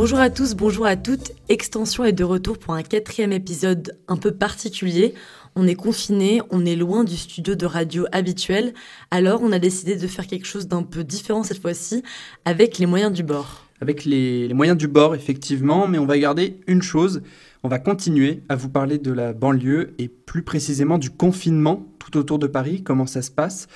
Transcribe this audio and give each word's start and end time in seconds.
Bonjour 0.00 0.20
à 0.20 0.30
tous, 0.30 0.54
bonjour 0.54 0.86
à 0.86 0.94
toutes. 0.94 1.32
Extension 1.48 2.04
est 2.04 2.12
de 2.12 2.22
retour 2.22 2.56
pour 2.56 2.72
un 2.72 2.84
quatrième 2.84 3.32
épisode 3.32 3.98
un 4.06 4.16
peu 4.16 4.30
particulier. 4.30 5.12
On 5.56 5.66
est 5.66 5.74
confiné, 5.74 6.40
on 6.50 6.64
est 6.64 6.76
loin 6.76 7.02
du 7.02 7.16
studio 7.16 7.56
de 7.56 7.66
radio 7.66 8.06
habituel, 8.12 8.74
alors 9.10 9.42
on 9.42 9.50
a 9.50 9.58
décidé 9.58 9.96
de 9.96 10.06
faire 10.06 10.28
quelque 10.28 10.46
chose 10.46 10.68
d'un 10.68 10.84
peu 10.84 11.02
différent 11.02 11.42
cette 11.42 11.60
fois-ci 11.60 12.04
avec 12.44 12.78
les 12.78 12.86
moyens 12.86 13.12
du 13.12 13.24
bord. 13.24 13.66
Avec 13.80 14.04
les, 14.04 14.54
moyens 14.54 14.78
du 14.78 14.86
bord, 14.86 15.16
effectivement, 15.16 15.88
mais 15.88 15.98
on 15.98 16.06
va 16.06 16.16
garder 16.16 16.60
une 16.68 16.80
chose. 16.80 17.20
On 17.64 17.68
va 17.68 17.80
continuer 17.80 18.44
à 18.48 18.54
vous 18.54 18.68
parler 18.68 18.98
de 18.98 19.10
la 19.10 19.32
banlieue 19.32 19.96
et 19.98 20.06
plus 20.06 20.42
précisément 20.42 20.98
du 20.98 21.10
confinement 21.10 21.88
tout 21.98 22.16
autour 22.16 22.38
de 22.38 22.46
Paris, 22.46 22.84
comment 22.84 23.06
ça 23.06 23.20
se 23.20 23.32
passe? 23.32 23.66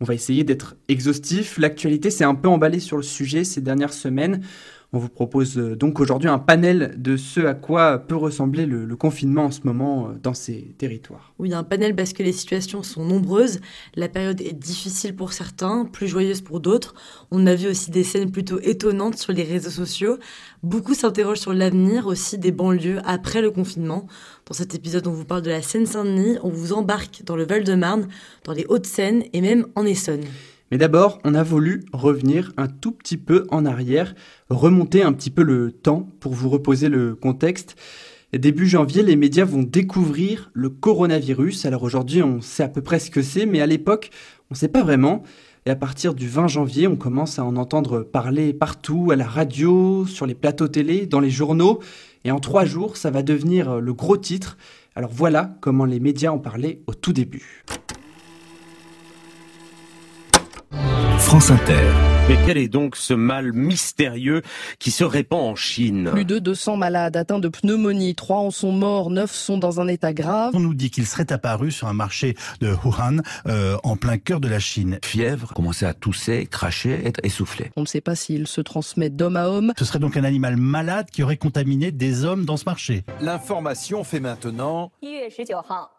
On 0.00 0.04
va 0.04 0.14
essayer 0.14 0.44
d'être 0.44 0.76
exhaustif. 0.88 1.58
L'actualité 1.58 2.10
s'est 2.10 2.24
un 2.24 2.34
peu 2.34 2.48
emballée 2.48 2.80
sur 2.80 2.96
le 2.96 3.02
sujet 3.02 3.44
ces 3.44 3.60
dernières 3.60 3.94
semaines. 3.94 4.42
On 4.92 4.98
vous 4.98 5.08
propose 5.08 5.58
euh, 5.58 5.76
donc 5.76 6.00
aujourd'hui 6.00 6.28
un 6.28 6.38
panel 6.38 6.94
de 6.96 7.16
ce 7.16 7.40
à 7.40 7.54
quoi 7.54 7.98
peut 7.98 8.16
ressembler 8.16 8.66
le, 8.66 8.96
confinement 8.96 9.46
en 9.46 9.50
ce 9.50 9.60
moment 9.64 10.08
euh, 10.08 10.12
dans 10.22 10.32
ces 10.32 10.74
territoires. 10.78 11.34
Oui, 11.38 11.52
un 11.52 11.64
panel 11.64 11.94
parce 11.94 12.12
que 12.12 12.22
les 12.22 12.32
situations 12.32 12.82
sont 12.82 13.04
nombreuses. 13.04 13.60
La 13.94 14.08
période 14.08 14.40
est 14.40 14.52
difficile 14.52 15.14
pour 15.14 15.32
certains, 15.32 15.84
plus 15.84 16.08
joyeuse 16.08 16.40
pour 16.40 16.60
d'autres. 16.60 16.94
On 17.30 17.46
a 17.46 17.54
vu 17.54 17.68
aussi 17.68 17.90
des 17.90 18.04
scènes 18.04 18.30
plutôt 18.30 18.60
étonnantes 18.60 19.18
sur 19.18 19.32
les 19.32 19.42
réseaux 19.42 19.70
sociaux. 19.70 20.18
Beaucoup 20.62 20.94
s'interrogent 20.94 21.40
sur 21.40 21.52
l'avenir 21.52 22.06
aussi 22.06 22.38
des 22.38 22.52
banlieues 22.52 23.00
après 23.04 23.42
le 23.42 23.50
confinement. 23.50 24.06
Dans 24.46 24.54
cet 24.54 24.74
épisode, 24.74 25.06
on 25.06 25.12
vous 25.12 25.24
parle 25.24 25.42
de 25.42 25.50
la 25.50 25.62
Seine-Saint-Denis, 25.62 26.38
on 26.42 26.48
vous 26.48 26.72
embarque 26.72 27.22
dans 27.24 27.36
le 27.36 27.44
Val-de-Marne, 27.44 28.08
dans 28.44 28.52
les 28.52 28.64
Hauts-de-Seine 28.68 29.24
et 29.32 29.40
même 29.40 29.66
en 29.74 29.84
Essonne. 29.84 30.24
Mais 30.70 30.78
d'abord, 30.78 31.20
on 31.24 31.34
a 31.34 31.44
voulu 31.44 31.84
revenir 31.92 32.52
un 32.56 32.66
tout 32.66 32.90
petit 32.90 33.16
peu 33.16 33.46
en 33.50 33.64
arrière, 33.64 34.14
remonter 34.50 35.02
un 35.02 35.12
petit 35.12 35.30
peu 35.30 35.42
le 35.42 35.70
temps 35.70 36.08
pour 36.18 36.34
vous 36.34 36.48
reposer 36.48 36.88
le 36.88 37.14
contexte. 37.14 37.76
Début 38.32 38.66
janvier, 38.66 39.04
les 39.04 39.14
médias 39.14 39.44
vont 39.44 39.62
découvrir 39.62 40.50
le 40.52 40.68
coronavirus. 40.68 41.64
Alors 41.64 41.84
aujourd'hui, 41.84 42.22
on 42.22 42.40
sait 42.40 42.64
à 42.64 42.68
peu 42.68 42.82
près 42.82 42.98
ce 42.98 43.10
que 43.10 43.22
c'est, 43.22 43.46
mais 43.46 43.60
à 43.60 43.66
l'époque, 43.66 44.10
on 44.50 44.54
ne 44.54 44.58
sait 44.58 44.68
pas 44.68 44.82
vraiment. 44.82 45.22
Et 45.64 45.70
à 45.70 45.76
partir 45.76 46.14
du 46.14 46.28
20 46.28 46.48
janvier, 46.48 46.88
on 46.88 46.96
commence 46.96 47.38
à 47.38 47.44
en 47.44 47.56
entendre 47.56 48.00
parler 48.00 48.52
partout, 48.52 49.10
à 49.12 49.16
la 49.16 49.26
radio, 49.26 50.04
sur 50.06 50.26
les 50.26 50.34
plateaux 50.34 50.68
télé, 50.68 51.06
dans 51.06 51.20
les 51.20 51.30
journaux. 51.30 51.80
Et 52.24 52.32
en 52.32 52.40
trois 52.40 52.64
jours, 52.64 52.96
ça 52.96 53.10
va 53.10 53.22
devenir 53.22 53.80
le 53.80 53.94
gros 53.94 54.16
titre. 54.16 54.58
Alors 54.96 55.10
voilà 55.12 55.56
comment 55.60 55.84
les 55.84 56.00
médias 56.00 56.32
en 56.32 56.38
parlaient 56.38 56.80
au 56.88 56.94
tout 56.94 57.12
début. 57.12 57.64
France 61.26 61.50
Inter. 61.50 62.15
Mais 62.28 62.36
quel 62.44 62.58
est 62.58 62.66
donc 62.66 62.96
ce 62.96 63.14
mal 63.14 63.52
mystérieux 63.52 64.42
qui 64.80 64.90
se 64.90 65.04
répand 65.04 65.42
en 65.42 65.54
Chine? 65.54 66.10
Plus 66.10 66.24
de 66.24 66.40
200 66.40 66.76
malades 66.76 67.16
atteints 67.16 67.38
de 67.38 67.46
pneumonie, 67.46 68.16
trois 68.16 68.38
en 68.38 68.50
sont 68.50 68.72
morts, 68.72 69.10
neuf 69.10 69.30
sont 69.30 69.58
dans 69.58 69.80
un 69.80 69.86
état 69.86 70.12
grave. 70.12 70.50
On 70.56 70.58
nous 70.58 70.74
dit 70.74 70.90
qu'il 70.90 71.06
serait 71.06 71.32
apparu 71.32 71.70
sur 71.70 71.86
un 71.86 71.92
marché 71.92 72.34
de 72.60 72.74
Wuhan, 72.84 73.18
euh, 73.46 73.76
en 73.84 73.96
plein 73.96 74.18
cœur 74.18 74.40
de 74.40 74.48
la 74.48 74.58
Chine. 74.58 74.98
Fièvre, 75.04 75.54
commencer 75.54 75.86
à 75.86 75.94
tousser, 75.94 76.46
cracher, 76.46 77.00
être 77.06 77.20
essoufflé. 77.22 77.70
On 77.76 77.82
ne 77.82 77.86
sait 77.86 78.00
pas 78.00 78.16
s'il 78.16 78.48
se 78.48 78.60
transmet 78.60 79.08
d'homme 79.08 79.36
à 79.36 79.48
homme. 79.48 79.72
Ce 79.78 79.84
serait 79.84 80.00
donc 80.00 80.16
un 80.16 80.24
animal 80.24 80.56
malade 80.56 81.06
qui 81.12 81.22
aurait 81.22 81.36
contaminé 81.36 81.92
des 81.92 82.24
hommes 82.24 82.44
dans 82.44 82.56
ce 82.56 82.64
marché. 82.64 83.04
L'information 83.20 84.02
fait 84.02 84.18
maintenant 84.18 84.90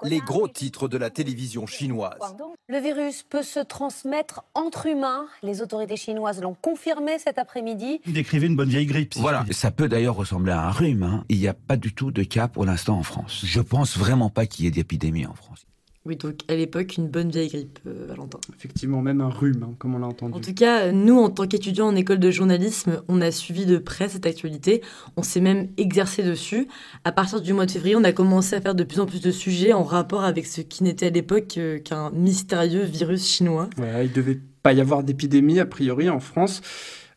les 0.04 0.20
gros 0.20 0.48
titres 0.48 0.88
de 0.88 0.98
la 0.98 1.10
télévision 1.10 1.66
chinoise. 1.68 2.36
Le 2.68 2.80
virus 2.80 3.24
peut 3.24 3.44
se 3.44 3.60
transmettre 3.60 4.44
entre 4.54 4.88
humains. 4.88 5.28
Les 5.42 5.62
autorités 5.62 5.96
chinoises 5.96 6.17
l'ont 6.18 6.56
confirmé 6.62 7.18
cet 7.20 7.38
après-midi. 7.38 8.02
Il 8.06 8.14
décrivait 8.14 8.48
une 8.48 8.56
bonne 8.56 8.70
vieille 8.70 8.86
grippe. 8.86 9.14
si 9.14 9.22
Voilà, 9.22 9.46
ça 9.52 9.72
peut 9.72 9.88
d'ailleurs 9.88 10.16
ressembler 10.16 10.52
à 10.52 10.68
un 10.68 10.72
rhume. 10.72 11.04
hein. 11.04 11.24
Il 11.30 11.38
n'y 11.40 11.48
a 11.48 11.54
pas 11.54 11.78
du 11.78 11.94
tout 11.94 12.12
de 12.12 12.24
cas 12.24 12.48
pour 12.48 12.66
l'instant 12.66 12.98
en 12.98 13.04
France. 13.04 13.42
Je 13.46 13.62
pense 13.62 13.98
vraiment 13.98 14.30
pas 14.30 14.46
qu'il 14.46 14.66
y 14.66 14.68
ait 14.68 14.72
d'épidémie 14.72 15.26
en 15.26 15.34
France. 15.34 15.66
Oui, 16.06 16.16
donc 16.16 16.40
à 16.48 16.56
l'époque, 16.56 16.96
une 16.96 17.10
bonne 17.10 17.30
vieille 17.32 17.50
grippe, 17.50 17.80
euh, 17.86 18.06
Valentin. 18.08 18.40
Effectivement, 18.58 19.02
même 19.02 19.20
un 19.20 19.28
rhume, 19.28 19.64
hein, 19.64 19.76
comme 19.78 19.94
on 19.94 20.00
l'a 20.00 20.08
entendu. 20.08 20.36
En 20.36 20.40
tout 20.40 20.54
cas, 20.54 20.94
nous, 20.94 21.20
en 21.20 21.30
tant 21.30 21.46
qu'étudiants 21.48 21.88
en 21.88 21.96
école 21.98 22.20
de 22.20 22.32
journalisme, 22.32 23.02
on 23.10 23.20
a 23.20 23.30
suivi 23.30 23.66
de 23.66 23.78
près 23.78 24.08
cette 24.08 24.26
actualité. 24.26 24.82
On 25.18 25.22
s'est 25.22 25.42
même 25.42 25.68
exercé 25.76 26.24
dessus. 26.24 26.70
À 27.04 27.12
partir 27.12 27.42
du 27.42 27.52
mois 27.52 27.66
de 27.66 27.72
février, 27.72 27.98
on 27.98 28.06
a 28.06 28.14
commencé 28.14 28.56
à 28.56 28.62
faire 28.62 28.74
de 28.74 28.86
plus 28.86 29.02
en 29.02 29.06
plus 29.06 29.20
de 29.20 29.32
sujets 29.32 29.74
en 29.74 29.84
rapport 29.84 30.24
avec 30.24 30.46
ce 30.46 30.62
qui 30.62 30.86
n'était 30.86 31.08
à 31.08 31.10
l'époque 31.10 31.56
euh, 31.58 31.80
qu'un 31.80 32.10
mystérieux 32.12 32.84
virus 32.84 33.28
chinois. 33.28 33.70
Voilà, 33.76 34.02
il 34.04 34.14
devait 34.14 34.40
pas 34.64 34.74
y 34.74 34.82
avoir 34.82 35.04
d'épidémie 35.04 35.60
a 35.60 35.66
priori 35.66 36.10
en 36.10 36.20
France. 36.20 36.62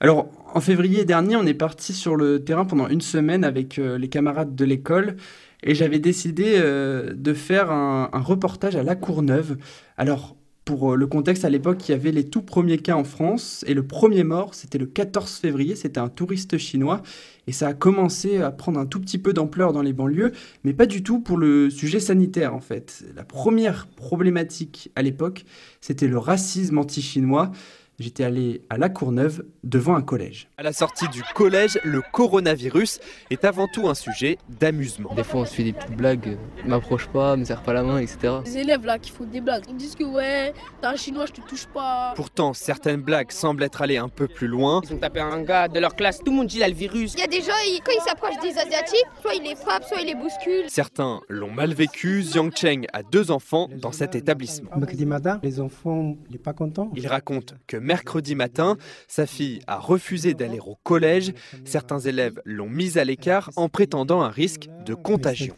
Alors 0.01 0.29
en 0.55 0.61
février 0.61 1.05
dernier, 1.05 1.37
on 1.37 1.47
est 1.47 1.55
parti 1.55 1.93
sur 1.93 2.17
le 2.17 2.43
terrain 2.43 2.65
pendant 2.65 2.89
une 2.89 3.01
semaine 3.01 3.45
avec 3.45 3.79
euh, 3.79 3.99
les 3.99 4.09
camarades 4.09 4.55
de 4.55 4.65
l'école 4.65 5.17
et 5.63 5.75
j'avais 5.75 5.99
décidé 5.99 6.55
euh, 6.57 7.13
de 7.15 7.35
faire 7.35 7.71
un, 7.71 8.09
un 8.13 8.21
reportage 8.21 8.77
à 8.77 8.83
La 8.83 8.97
Courneuve. 8.97 9.59
Alors 9.97 10.37
pour 10.71 10.93
euh, 10.93 10.97
le 10.97 11.09
contexte, 11.09 11.45
à 11.45 11.51
l'époque, 11.51 11.89
il 11.89 11.91
y 11.91 11.95
avait 11.97 12.13
les 12.13 12.23
tout 12.23 12.43
premiers 12.43 12.79
cas 12.79 12.95
en 12.95 13.03
France 13.03 13.65
et 13.67 13.75
le 13.75 13.85
premier 13.85 14.23
mort, 14.23 14.55
c'était 14.55 14.79
le 14.79 14.87
14 14.87 15.29
février, 15.33 15.75
c'était 15.75 15.99
un 15.99 16.09
touriste 16.09 16.59
chinois 16.59 17.03
et 17.49 17.53
ça 17.53 17.67
a 17.67 17.75
commencé 17.75 18.41
à 18.41 18.53
prendre 18.53 18.79
un 18.79 18.87
tout 18.87 19.01
petit 19.01 19.19
peu 19.19 19.33
d'ampleur 19.33 19.73
dans 19.73 19.83
les 19.83 19.93
banlieues, 19.93 20.31
mais 20.63 20.73
pas 20.73 20.87
du 20.87 21.03
tout 21.03 21.19
pour 21.19 21.39
le 21.39 21.71
sujet 21.71 21.99
sanitaire 21.99 22.55
en 22.55 22.61
fait. 22.61 23.05
La 23.17 23.25
première 23.25 23.89
problématique 23.89 24.93
à 24.95 25.03
l'époque, 25.03 25.45
c'était 25.81 26.07
le 26.07 26.19
racisme 26.19 26.79
anti-chinois. 26.79 27.51
J'étais 28.01 28.25
allé 28.25 28.63
à 28.71 28.79
La 28.79 28.89
Courneuve 28.89 29.45
devant 29.63 29.95
un 29.95 30.01
collège. 30.01 30.49
À 30.57 30.63
la 30.63 30.73
sortie 30.73 31.07
du 31.09 31.23
collège, 31.35 31.79
le 31.85 32.01
coronavirus 32.13 32.99
est 33.31 33.45
avant 33.45 33.69
tout 33.69 33.89
un 33.89 33.95
sujet 33.95 34.39
d'amusement. 34.49 35.13
Des 35.15 35.23
fois, 35.23 35.43
on 35.43 35.45
se 35.45 35.53
fait 35.53 35.65
des 35.65 35.75
petites 35.75 35.95
blagues, 35.99 36.29
euh, 36.29 36.67
m'approche 36.69 37.09
pas, 37.09 37.37
me 37.37 37.45
serre 37.45 37.63
pas 37.63 37.75
la 37.75 37.83
main, 37.83 37.99
etc. 37.99 38.37
Les 38.47 38.57
élèves 38.57 38.87
là 38.87 38.99
qui 38.99 39.11
font 39.11 39.25
des 39.25 39.43
blagues, 39.43 39.65
ils 39.69 39.77
disent 39.77 39.95
que 39.97 40.05
ouais, 40.05 40.55
t'es 40.81 40.87
un 40.87 40.97
chinois, 40.97 41.27
je 41.27 41.33
te 41.33 41.43
touche 41.47 41.67
pas. 41.67 42.15
Pourtant, 42.17 42.55
certaines 42.55 43.03
blagues 43.03 43.31
semblent 43.33 43.63
être 43.65 43.83
allées 43.83 43.99
un 43.99 44.09
peu 44.09 44.27
plus 44.29 44.47
loin. 44.49 44.81
Ils 44.89 44.95
ont 44.95 44.99
tapé 44.99 45.21
un 45.21 45.43
gars 45.43 45.69
de 45.69 45.79
leur 45.79 45.95
classe, 45.95 46.21
tout 46.21 46.31
le 46.31 46.39
monde 46.39 46.47
dit 46.47 46.57
il 46.57 46.63
a 46.63 46.69
le 46.69 46.75
virus. 46.75 47.13
Il 47.13 47.21
y 47.21 47.23
a 47.23 47.27
des 47.27 47.43
gens, 47.43 47.53
ils- 47.67 47.81
quand 47.85 47.93
ils 47.95 48.09
s'approchent 48.09 48.41
des 48.41 48.57
Asiatiques, 48.59 49.05
soit 49.21 49.35
ils 49.35 49.43
les 49.43 49.55
frappent, 49.57 49.85
soit 49.85 50.01
ils 50.01 50.07
les 50.07 50.15
bousculent. 50.15 50.69
Certains 50.71 51.21
l'ont 51.29 51.51
mal 51.51 51.75
vécu. 51.75 52.23
Jiang 52.23 52.51
Cheng 52.57 52.87
a 52.95 53.03
deux 53.03 53.31
enfants 53.31 53.69
dans 53.77 53.93
cet 53.93 54.15
établissement. 54.15 54.71
Mercredi 54.75 55.05
matin, 55.05 55.39
les 55.43 55.61
enfants, 55.61 56.17
ils 56.31 56.37
sont 56.37 56.43
pas 56.43 56.55
contents. 56.55 56.91
Il 56.97 57.07
raconte 57.07 57.57
que 57.67 57.77
mercredi 57.91 58.37
matin, 58.37 58.77
sa 59.09 59.27
fille 59.27 59.59
a 59.67 59.77
refusé 59.77 60.33
d'aller 60.33 60.61
au 60.61 60.77
collège. 60.85 61.33
Certains 61.65 61.99
élèves 61.99 62.41
l'ont 62.45 62.69
mise 62.69 62.99
à 62.99 63.05
l'écart 63.05 63.51
en 63.57 63.69
prétendant 63.69 64.23
un 64.23 64.29
risque 64.29 64.69
de 64.87 64.95
contagion. 64.95 65.53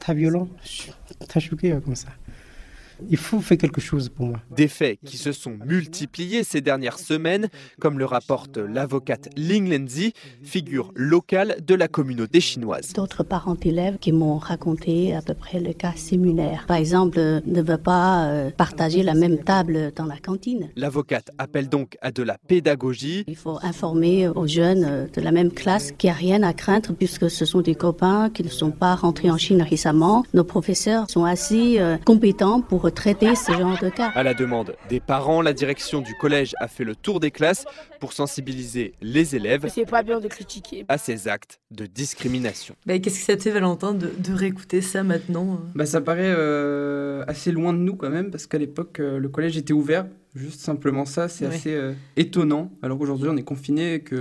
Il 3.10 3.16
faut 3.16 3.40
faire 3.40 3.58
quelque 3.58 3.80
chose 3.80 4.08
pour 4.08 4.26
moi. 4.26 4.40
Des 4.54 4.68
faits 4.68 4.98
qui 5.04 5.16
se 5.16 5.32
sont 5.32 5.58
multipliés 5.64 6.44
ces 6.44 6.60
dernières 6.60 6.98
semaines, 6.98 7.48
comme 7.80 7.98
le 7.98 8.04
rapporte 8.04 8.58
l'avocate 8.58 9.28
Ling 9.36 9.68
Lenzi, 9.68 10.12
figure 10.42 10.92
locale 10.94 11.56
de 11.66 11.74
la 11.74 11.88
communauté 11.88 12.40
chinoise. 12.40 12.92
D'autres 12.92 13.24
parents 13.24 13.54
d'élèves 13.54 13.98
qui 13.98 14.12
m'ont 14.12 14.38
raconté 14.38 15.14
à 15.14 15.22
peu 15.22 15.34
près 15.34 15.60
le 15.60 15.72
cas 15.72 15.92
similaire. 15.96 16.64
Par 16.66 16.76
exemple, 16.76 17.18
euh, 17.18 17.40
ne 17.46 17.62
veut 17.62 17.78
pas 17.78 18.26
euh, 18.26 18.50
partager 18.50 19.02
la 19.02 19.14
même 19.14 19.38
table 19.38 19.92
dans 19.96 20.06
la 20.06 20.18
cantine. 20.18 20.70
L'avocate 20.76 21.30
appelle 21.38 21.68
donc 21.68 21.96
à 22.00 22.12
de 22.12 22.22
la 22.22 22.38
pédagogie. 22.38 23.24
Il 23.26 23.36
faut 23.36 23.58
informer 23.62 24.28
aux 24.28 24.46
jeunes 24.46 24.84
euh, 24.84 25.06
de 25.12 25.20
la 25.20 25.32
même 25.32 25.50
classe 25.50 25.92
qu'il 25.92 26.08
n'y 26.08 26.14
a 26.14 26.16
rien 26.16 26.42
à 26.42 26.52
craindre 26.52 26.92
puisque 26.92 27.30
ce 27.30 27.44
sont 27.44 27.60
des 27.60 27.74
copains 27.74 28.30
qui 28.30 28.42
ne 28.42 28.48
sont 28.48 28.70
pas 28.70 28.94
rentrés 28.94 29.30
en 29.30 29.38
Chine 29.38 29.62
récemment. 29.62 30.24
Nos 30.34 30.44
professeurs 30.44 31.10
sont 31.10 31.24
assez 31.24 31.78
euh, 31.78 31.96
compétents 32.04 32.60
pour 32.60 32.91
traiter 32.92 33.34
ce 33.34 33.52
genre 33.52 33.78
de 33.80 33.88
cas. 33.88 34.10
À 34.14 34.22
la 34.22 34.34
demande 34.34 34.74
des 34.88 35.00
parents, 35.00 35.42
la 35.42 35.52
direction 35.52 36.00
du 36.00 36.14
collège 36.14 36.54
a 36.60 36.68
fait 36.68 36.84
le 36.84 36.94
tour 36.94 37.20
des 37.20 37.30
classes 37.30 37.64
pour 38.00 38.12
sensibiliser 38.12 38.94
les 39.00 39.34
élèves 39.36 39.66
C'est 39.72 39.88
pas 39.88 40.02
bien 40.02 40.20
de 40.20 40.28
critiquer. 40.28 40.84
à 40.88 40.98
ces 40.98 41.28
actes 41.28 41.60
de 41.70 41.86
discrimination. 41.86 42.74
Bah, 42.86 42.98
Qu'est-ce 42.98 43.18
que 43.20 43.24
ça 43.24 43.36
te 43.36 43.42
fait, 43.42 43.50
Valentin, 43.50 43.94
de, 43.94 44.10
de 44.18 44.32
réécouter 44.32 44.80
ça 44.82 45.02
maintenant 45.02 45.54
euh? 45.54 45.66
Bah, 45.74 45.86
ça 45.86 46.00
paraît 46.00 46.32
euh, 46.36 47.24
assez 47.26 47.52
loin 47.52 47.72
de 47.72 47.78
nous 47.78 47.96
quand 47.96 48.10
même, 48.10 48.30
parce 48.30 48.46
qu'à 48.46 48.58
l'époque, 48.58 49.00
euh, 49.00 49.18
le 49.18 49.28
collège 49.28 49.56
était 49.56 49.72
ouvert. 49.72 50.06
Juste 50.34 50.60
simplement 50.60 51.04
ça, 51.04 51.28
c'est 51.28 51.46
Ouais. 51.46 51.54
assez 51.54 51.74
euh, 51.74 51.92
étonnant. 52.16 52.70
Alors 52.82 52.98
qu'aujourd'hui, 52.98 53.28
on 53.30 53.36
est 53.36 53.42
confiné 53.44 53.94
et 53.94 54.02
qu'il 54.04 54.16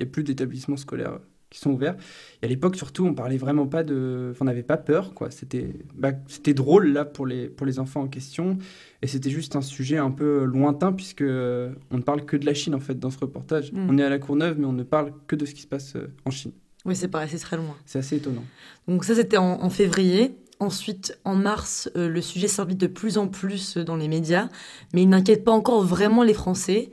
n'y 0.00 0.06
a 0.06 0.10
plus 0.10 0.22
d'établissements 0.24 0.76
scolaires 0.76 1.18
qui 1.56 1.62
sont 1.62 1.70
ouverts. 1.70 1.96
Et 2.42 2.46
à 2.46 2.48
l'époque, 2.48 2.76
surtout, 2.76 3.06
on 3.06 3.14
parlait 3.14 3.38
vraiment 3.38 3.66
pas 3.66 3.82
de... 3.82 4.28
enfin, 4.32 4.40
on 4.42 4.44
n'avait 4.44 4.62
pas 4.62 4.76
peur, 4.76 5.14
quoi. 5.14 5.30
C'était 5.30 5.72
bah, 5.94 6.12
c'était 6.28 6.52
drôle, 6.52 6.92
là, 6.92 7.06
pour 7.06 7.26
les, 7.26 7.48
pour 7.48 7.66
les 7.66 7.78
enfants 7.78 8.02
en 8.02 8.08
question. 8.08 8.58
Et 9.00 9.06
c'était 9.06 9.30
juste 9.30 9.56
un 9.56 9.62
sujet 9.62 9.96
un 9.96 10.10
peu 10.10 10.44
lointain, 10.44 10.92
puisque 10.92 11.22
euh, 11.22 11.72
on 11.90 11.96
ne 11.96 12.02
parle 12.02 12.26
que 12.26 12.36
de 12.36 12.44
la 12.44 12.52
Chine, 12.52 12.74
en 12.74 12.80
fait, 12.80 12.98
dans 12.98 13.10
ce 13.10 13.18
reportage. 13.18 13.72
Mm. 13.72 13.86
On 13.88 13.98
est 13.98 14.04
à 14.04 14.10
la 14.10 14.18
Courneuve, 14.18 14.58
mais 14.58 14.66
on 14.66 14.74
ne 14.74 14.82
parle 14.82 15.12
que 15.26 15.34
de 15.34 15.46
ce 15.46 15.54
qui 15.54 15.62
se 15.62 15.66
passe 15.66 15.96
euh, 15.96 16.12
en 16.26 16.30
Chine. 16.30 16.52
Oui, 16.84 16.94
c'est 16.94 17.08
pareil, 17.08 17.28
c'est 17.30 17.38
très 17.38 17.56
loin. 17.56 17.74
C'est 17.86 17.98
assez 17.98 18.16
étonnant. 18.16 18.44
Donc 18.86 19.04
ça, 19.04 19.14
c'était 19.14 19.38
en, 19.38 19.62
en 19.62 19.70
février. 19.70 20.36
Ensuite, 20.58 21.18
en 21.26 21.34
mars, 21.34 21.90
euh, 21.96 22.08
le 22.08 22.22
sujet 22.22 22.48
s'invite 22.48 22.78
de 22.78 22.86
plus 22.86 23.18
en 23.18 23.28
plus 23.28 23.76
dans 23.76 23.96
les 23.96 24.08
médias, 24.08 24.48
mais 24.94 25.02
il 25.02 25.08
n'inquiète 25.10 25.44
pas 25.44 25.52
encore 25.52 25.82
vraiment 25.82 26.22
les 26.22 26.32
Français. 26.32 26.90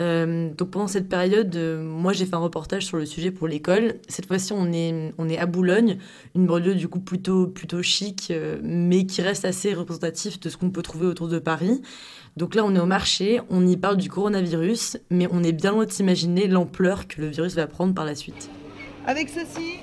Euh, 0.00 0.50
donc 0.52 0.70
pendant 0.72 0.88
cette 0.88 1.08
période, 1.08 1.54
euh, 1.54 1.80
moi 1.80 2.12
j'ai 2.12 2.26
fait 2.26 2.34
un 2.34 2.40
reportage 2.40 2.84
sur 2.84 2.96
le 2.96 3.06
sujet 3.06 3.30
pour 3.30 3.46
l'école. 3.46 3.94
Cette 4.08 4.26
fois-ci, 4.26 4.52
on 4.52 4.72
est, 4.72 5.12
on 5.16 5.28
est 5.28 5.38
à 5.38 5.46
Boulogne, 5.46 5.98
une 6.34 6.46
banlieue 6.46 6.74
du 6.74 6.88
coup 6.88 6.98
plutôt, 6.98 7.46
plutôt 7.46 7.82
chic, 7.82 8.32
mais 8.64 9.06
qui 9.06 9.22
reste 9.22 9.44
assez 9.44 9.74
représentatif 9.74 10.40
de 10.40 10.48
ce 10.48 10.56
qu'on 10.56 10.70
peut 10.70 10.82
trouver 10.82 11.06
autour 11.06 11.28
de 11.28 11.38
Paris. 11.38 11.82
Donc 12.36 12.56
là, 12.56 12.64
on 12.64 12.74
est 12.74 12.80
au 12.80 12.86
marché, 12.86 13.40
on 13.48 13.64
y 13.64 13.76
parle 13.76 13.96
du 13.96 14.08
coronavirus, 14.08 14.96
mais 15.10 15.28
on 15.30 15.44
est 15.44 15.52
bien 15.52 15.70
loin 15.70 15.84
d'imaginer 15.84 16.48
l'ampleur 16.48 17.06
que 17.06 17.20
le 17.20 17.28
virus 17.28 17.54
va 17.54 17.68
prendre 17.68 17.94
par 17.94 18.04
la 18.04 18.16
suite. 18.16 18.50
Avec 19.06 19.28
ceci, 19.28 19.78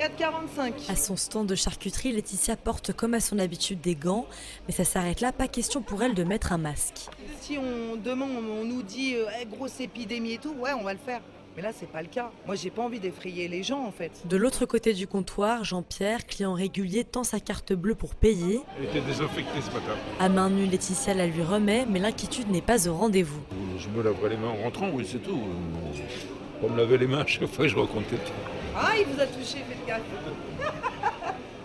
4,45. 0.00 0.90
À 0.90 0.96
son 0.96 1.14
stand 1.14 1.46
de 1.46 1.54
charcuterie, 1.54 2.12
Laetitia 2.12 2.56
porte 2.56 2.94
comme 2.94 3.12
à 3.12 3.20
son 3.20 3.38
habitude 3.38 3.82
des 3.82 3.94
gants, 3.94 4.26
mais 4.66 4.72
ça 4.72 4.84
s'arrête 4.84 5.20
là, 5.20 5.30
pas 5.30 5.46
question 5.46 5.82
pour 5.82 6.02
elle 6.02 6.14
de 6.14 6.24
mettre 6.24 6.54
un 6.54 6.58
masque. 6.58 7.10
Si 7.42 7.58
on 7.58 7.96
demande, 7.96 8.30
on 8.30 8.64
nous 8.64 8.82
dit 8.82 9.16
euh, 9.16 9.26
grosse 9.50 9.78
épidémie 9.78 10.32
et 10.32 10.38
tout, 10.38 10.54
ouais, 10.54 10.70
on 10.72 10.84
va 10.84 10.94
le 10.94 10.98
faire. 10.98 11.20
Mais 11.54 11.60
là, 11.60 11.72
c'est 11.78 11.90
pas 11.90 12.00
le 12.00 12.08
cas. 12.08 12.30
Moi, 12.46 12.54
j'ai 12.54 12.70
pas 12.70 12.80
envie 12.80 12.98
d'effrayer 12.98 13.46
les 13.46 13.62
gens, 13.62 13.84
en 13.84 13.92
fait. 13.92 14.10
De 14.24 14.38
l'autre 14.38 14.64
côté 14.64 14.94
du 14.94 15.06
comptoir, 15.06 15.64
Jean-Pierre, 15.64 16.24
client 16.24 16.54
régulier, 16.54 17.04
tend 17.04 17.24
sa 17.24 17.38
carte 17.38 17.74
bleue 17.74 17.94
pour 17.94 18.14
payer. 18.14 18.62
Elle 18.78 18.84
était 18.86 19.02
désinfectée 19.02 19.60
ce 19.60 19.66
matin. 19.66 19.98
À 20.18 20.30
main 20.30 20.48
nue, 20.48 20.64
Laetitia 20.64 21.12
la 21.12 21.26
lui 21.26 21.42
remet, 21.42 21.84
mais 21.84 21.98
l'inquiétude 21.98 22.48
n'est 22.48 22.62
pas 22.62 22.88
au 22.88 22.94
rendez-vous. 22.94 23.42
Je 23.76 23.90
me 23.90 24.02
laverai 24.02 24.30
les 24.30 24.36
mains 24.38 24.48
en 24.48 24.62
rentrant, 24.62 24.88
oui, 24.94 25.06
c'est 25.06 25.22
tout. 25.22 25.42
Pour 26.60 26.70
me 26.70 26.78
laver 26.78 26.96
les 26.96 27.06
mains 27.06 27.20
à 27.20 27.26
chaque 27.26 27.48
fois 27.48 27.66
que 27.66 27.70
je 27.70 27.76
rencontre 27.76 28.08
quelqu'un. 28.08 28.32
Ah, 28.76 28.92
il 28.98 29.06
vous 29.06 29.20
a 29.20 29.26
touché, 29.26 29.64
faites. 29.68 30.49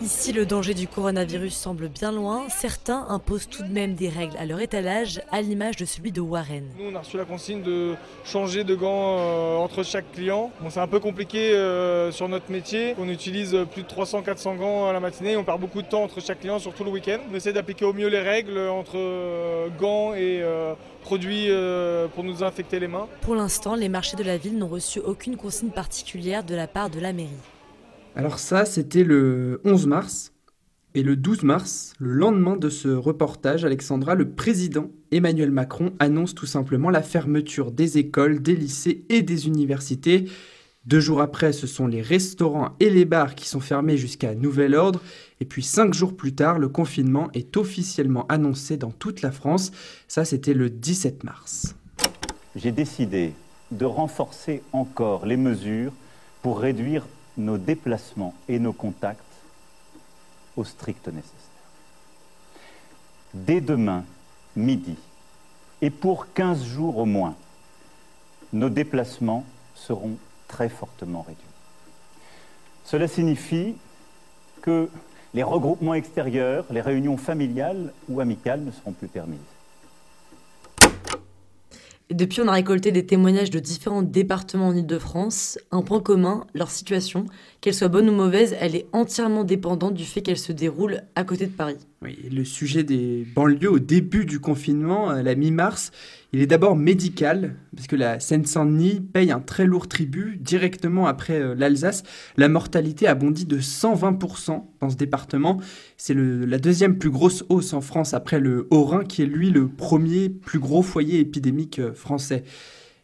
Ici, 0.05 0.33
le 0.33 0.45
danger 0.45 0.75
du 0.75 0.87
coronavirus 0.87 1.55
semble 1.55 1.87
bien 1.87 2.11
loin. 2.11 2.47
Certains 2.49 3.07
imposent 3.09 3.49
tout 3.49 3.63
de 3.63 3.73
même 3.73 3.95
des 3.95 4.07
règles 4.07 4.37
à 4.37 4.45
leur 4.45 4.59
étalage, 4.59 5.19
à 5.31 5.41
l'image 5.41 5.77
de 5.77 5.85
celui 5.85 6.11
de 6.11 6.21
Warren. 6.21 6.63
Nous, 6.77 6.91
on 6.91 6.95
a 6.95 6.99
reçu 6.99 7.17
la 7.17 7.25
consigne 7.25 7.63
de 7.63 7.95
changer 8.23 8.63
de 8.63 8.75
gants 8.75 9.17
euh, 9.17 9.57
entre 9.57 9.81
chaque 9.81 10.11
client. 10.11 10.51
Bon, 10.61 10.69
c'est 10.69 10.79
un 10.79 10.87
peu 10.87 10.99
compliqué 10.99 11.53
euh, 11.53 12.11
sur 12.11 12.29
notre 12.29 12.51
métier. 12.51 12.93
On 12.99 13.09
utilise 13.09 13.57
plus 13.71 13.81
de 13.81 13.87
300-400 13.87 14.57
gants 14.57 14.87
à 14.87 14.93
la 14.93 14.99
matinée. 14.99 15.37
On 15.37 15.43
perd 15.43 15.59
beaucoup 15.59 15.81
de 15.81 15.87
temps 15.87 16.03
entre 16.03 16.21
chaque 16.21 16.41
client, 16.41 16.59
surtout 16.59 16.83
le 16.83 16.91
week-end. 16.91 17.17
On 17.31 17.33
essaie 17.33 17.51
d'appliquer 17.51 17.85
au 17.85 17.93
mieux 17.93 18.07
les 18.07 18.21
règles 18.21 18.59
entre 18.59 18.97
euh, 18.97 19.69
gants 19.79 20.13
et 20.13 20.43
produits 21.01 21.49
pour 22.13 22.23
nous 22.23 22.33
désinfecter 22.33 22.79
les 22.79 22.87
mains. 22.87 23.07
Pour 23.21 23.33
l'instant, 23.33 23.73
les 23.73 23.89
marchés 23.89 24.17
de 24.17 24.23
la 24.23 24.37
ville 24.37 24.59
n'ont 24.59 24.67
reçu 24.67 24.99
aucune 24.99 25.35
consigne 25.35 25.69
particulière 25.69 26.43
de 26.43 26.53
la 26.53 26.67
part 26.67 26.91
de 26.91 26.99
la 26.99 27.11
mairie. 27.11 27.31
Alors 28.15 28.39
ça, 28.39 28.63
c'était 28.63 29.03
le 29.03 29.59
11 29.65 29.87
mars. 29.87 30.31
Et 30.93 31.03
le 31.03 31.17
12 31.17 31.43
mars, 31.43 31.93
le 31.99 32.13
lendemain 32.13 32.55
de 32.55 32.69
ce 32.69 32.87
reportage, 32.87 33.65
Alexandra, 33.65 34.15
le 34.15 34.29
président 34.29 34.89
Emmanuel 35.11 35.51
Macron 35.51 35.91
annonce 35.99 36.33
tout 36.33 36.45
simplement 36.45 36.89
la 36.89 37.01
fermeture 37.01 37.73
des 37.73 37.97
écoles, 37.97 38.41
des 38.41 38.55
lycées 38.55 39.03
et 39.09 39.21
des 39.21 39.47
universités. 39.47 40.29
Deux 40.85 41.01
jours 41.01 41.19
après, 41.19 41.51
ce 41.51 41.67
sont 41.67 41.87
les 41.87 42.01
restaurants 42.01 42.77
et 42.79 42.89
les 42.89 43.03
bars 43.03 43.35
qui 43.35 43.49
sont 43.49 43.59
fermés 43.59 43.97
jusqu'à 43.97 44.33
nouvel 44.35 44.75
ordre. 44.75 45.01
Et 45.41 45.45
puis 45.45 45.63
cinq 45.63 45.93
jours 45.93 46.15
plus 46.15 46.33
tard, 46.33 46.59
le 46.59 46.69
confinement 46.69 47.27
est 47.33 47.57
officiellement 47.57 48.25
annoncé 48.27 48.77
dans 48.77 48.91
toute 48.91 49.21
la 49.21 49.33
France. 49.33 49.73
Ça, 50.07 50.23
c'était 50.23 50.53
le 50.53 50.69
17 50.69 51.25
mars. 51.25 51.75
J'ai 52.55 52.71
décidé 52.71 53.33
de 53.71 53.83
renforcer 53.83 54.61
encore 54.71 55.25
les 55.25 55.35
mesures 55.35 55.91
pour 56.41 56.61
réduire 56.61 57.05
nos 57.37 57.57
déplacements 57.57 58.33
et 58.47 58.59
nos 58.59 58.73
contacts 58.73 59.21
au 60.55 60.63
strict 60.63 61.07
nécessaire. 61.07 61.33
Dès 63.33 63.61
demain, 63.61 64.05
midi, 64.55 64.95
et 65.81 65.89
pour 65.89 66.31
15 66.33 66.63
jours 66.63 66.97
au 66.97 67.05
moins, 67.05 67.35
nos 68.53 68.69
déplacements 68.69 69.43
seront 69.75 70.17
très 70.47 70.69
fortement 70.69 71.21
réduits. 71.21 71.43
Cela 72.85 73.07
signifie 73.07 73.75
que 74.61 74.89
les 75.33 75.43
regroupements 75.43 75.95
extérieurs, 75.95 76.65
les 76.71 76.81
réunions 76.81 77.17
familiales 77.17 77.91
ou 78.07 78.21
amicales 78.21 78.61
ne 78.61 78.71
seront 78.71 78.93
plus 78.93 79.09
permises. 79.09 79.39
Depuis, 82.11 82.41
on 82.41 82.47
a 82.47 82.51
récolté 82.51 82.91
des 82.91 83.05
témoignages 83.05 83.49
de 83.49 83.57
différents 83.57 84.03
départements 84.03 84.67
en 84.67 84.75
Ile-de-France. 84.75 85.57
Un 85.71 85.81
point 85.81 85.99
commun, 85.99 86.45
leur 86.53 86.69
situation, 86.69 87.25
qu'elle 87.61 87.73
soit 87.73 87.87
bonne 87.87 88.09
ou 88.09 88.13
mauvaise, 88.13 88.55
elle 88.59 88.75
est 88.75 88.85
entièrement 88.93 89.43
dépendante 89.43 89.95
du 89.95 90.05
fait 90.05 90.21
qu'elle 90.21 90.37
se 90.37 90.51
déroule 90.51 91.01
à 91.15 91.23
côté 91.23 91.47
de 91.47 91.51
Paris. 91.51 91.79
Le 92.31 92.43
sujet 92.43 92.83
des 92.83 93.25
banlieues 93.35 93.71
au 93.71 93.79
début 93.79 94.25
du 94.25 94.39
confinement, 94.39 95.09
à 95.09 95.23
la 95.23 95.35
mi-mars, 95.35 95.91
il 96.33 96.41
est 96.41 96.47
d'abord 96.47 96.75
médical, 96.75 97.55
parce 97.75 97.87
que 97.87 97.95
la 97.95 98.19
Seine-Saint-Denis 98.19 99.01
paye 99.01 99.31
un 99.31 99.39
très 99.39 99.65
lourd 99.65 99.87
tribut 99.87 100.37
directement 100.39 101.07
après 101.07 101.39
euh, 101.39 101.55
l'Alsace. 101.55 102.03
La 102.37 102.49
mortalité 102.49 103.07
a 103.07 103.15
bondi 103.15 103.45
de 103.45 103.59
120% 103.59 104.63
dans 104.81 104.89
ce 104.89 104.95
département. 104.97 105.61
C'est 105.97 106.13
la 106.13 106.57
deuxième 106.57 106.97
plus 106.97 107.09
grosse 107.09 107.45
hausse 107.49 107.73
en 107.73 107.81
France 107.81 108.13
après 108.13 108.39
le 108.39 108.67
Haut-Rhin, 108.69 109.05
qui 109.05 109.21
est 109.21 109.27
lui 109.27 109.49
le 109.49 109.67
premier 109.67 110.29
plus 110.29 110.59
gros 110.59 110.81
foyer 110.81 111.19
épidémique 111.19 111.79
euh, 111.79 111.93
français. 111.93 112.43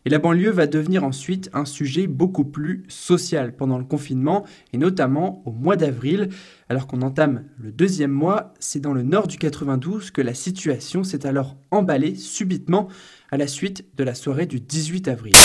Et 0.06 0.10
la 0.10 0.18
banlieue 0.18 0.50
va 0.50 0.66
devenir 0.66 1.04
ensuite 1.04 1.50
un 1.54 1.66
sujet 1.66 2.08
beaucoup 2.08 2.44
plus 2.44 2.84
social 2.88 3.56
pendant 3.56 3.78
le 3.78 3.84
confinement, 3.84 4.46
et 4.74 4.78
notamment 4.78 5.44
au 5.46 5.52
mois 5.52 5.76
d'avril. 5.76 6.30
Alors 6.70 6.88
qu'on 6.88 7.02
entame 7.02 7.46
le 7.60 7.72
deuxième 7.72 8.12
mois, 8.12 8.54
c'est 8.60 8.80
dans 8.80 8.94
le 8.94 9.04
nord 9.04 9.28
du 9.28 9.38
92 9.38 10.10
que 10.12 10.22
la 10.22 10.34
situation 10.34 11.04
s'est 11.04 11.28
alors 11.28 11.56
emballée 11.70 12.16
subitement 12.16 12.88
à 13.30 13.38
la 13.38 13.48
suite 13.48 13.86
de 13.96 14.04
la 14.04 14.16
soirée 14.16 14.48
du 14.48 14.60
18 14.60 15.08
avril. 15.08 15.36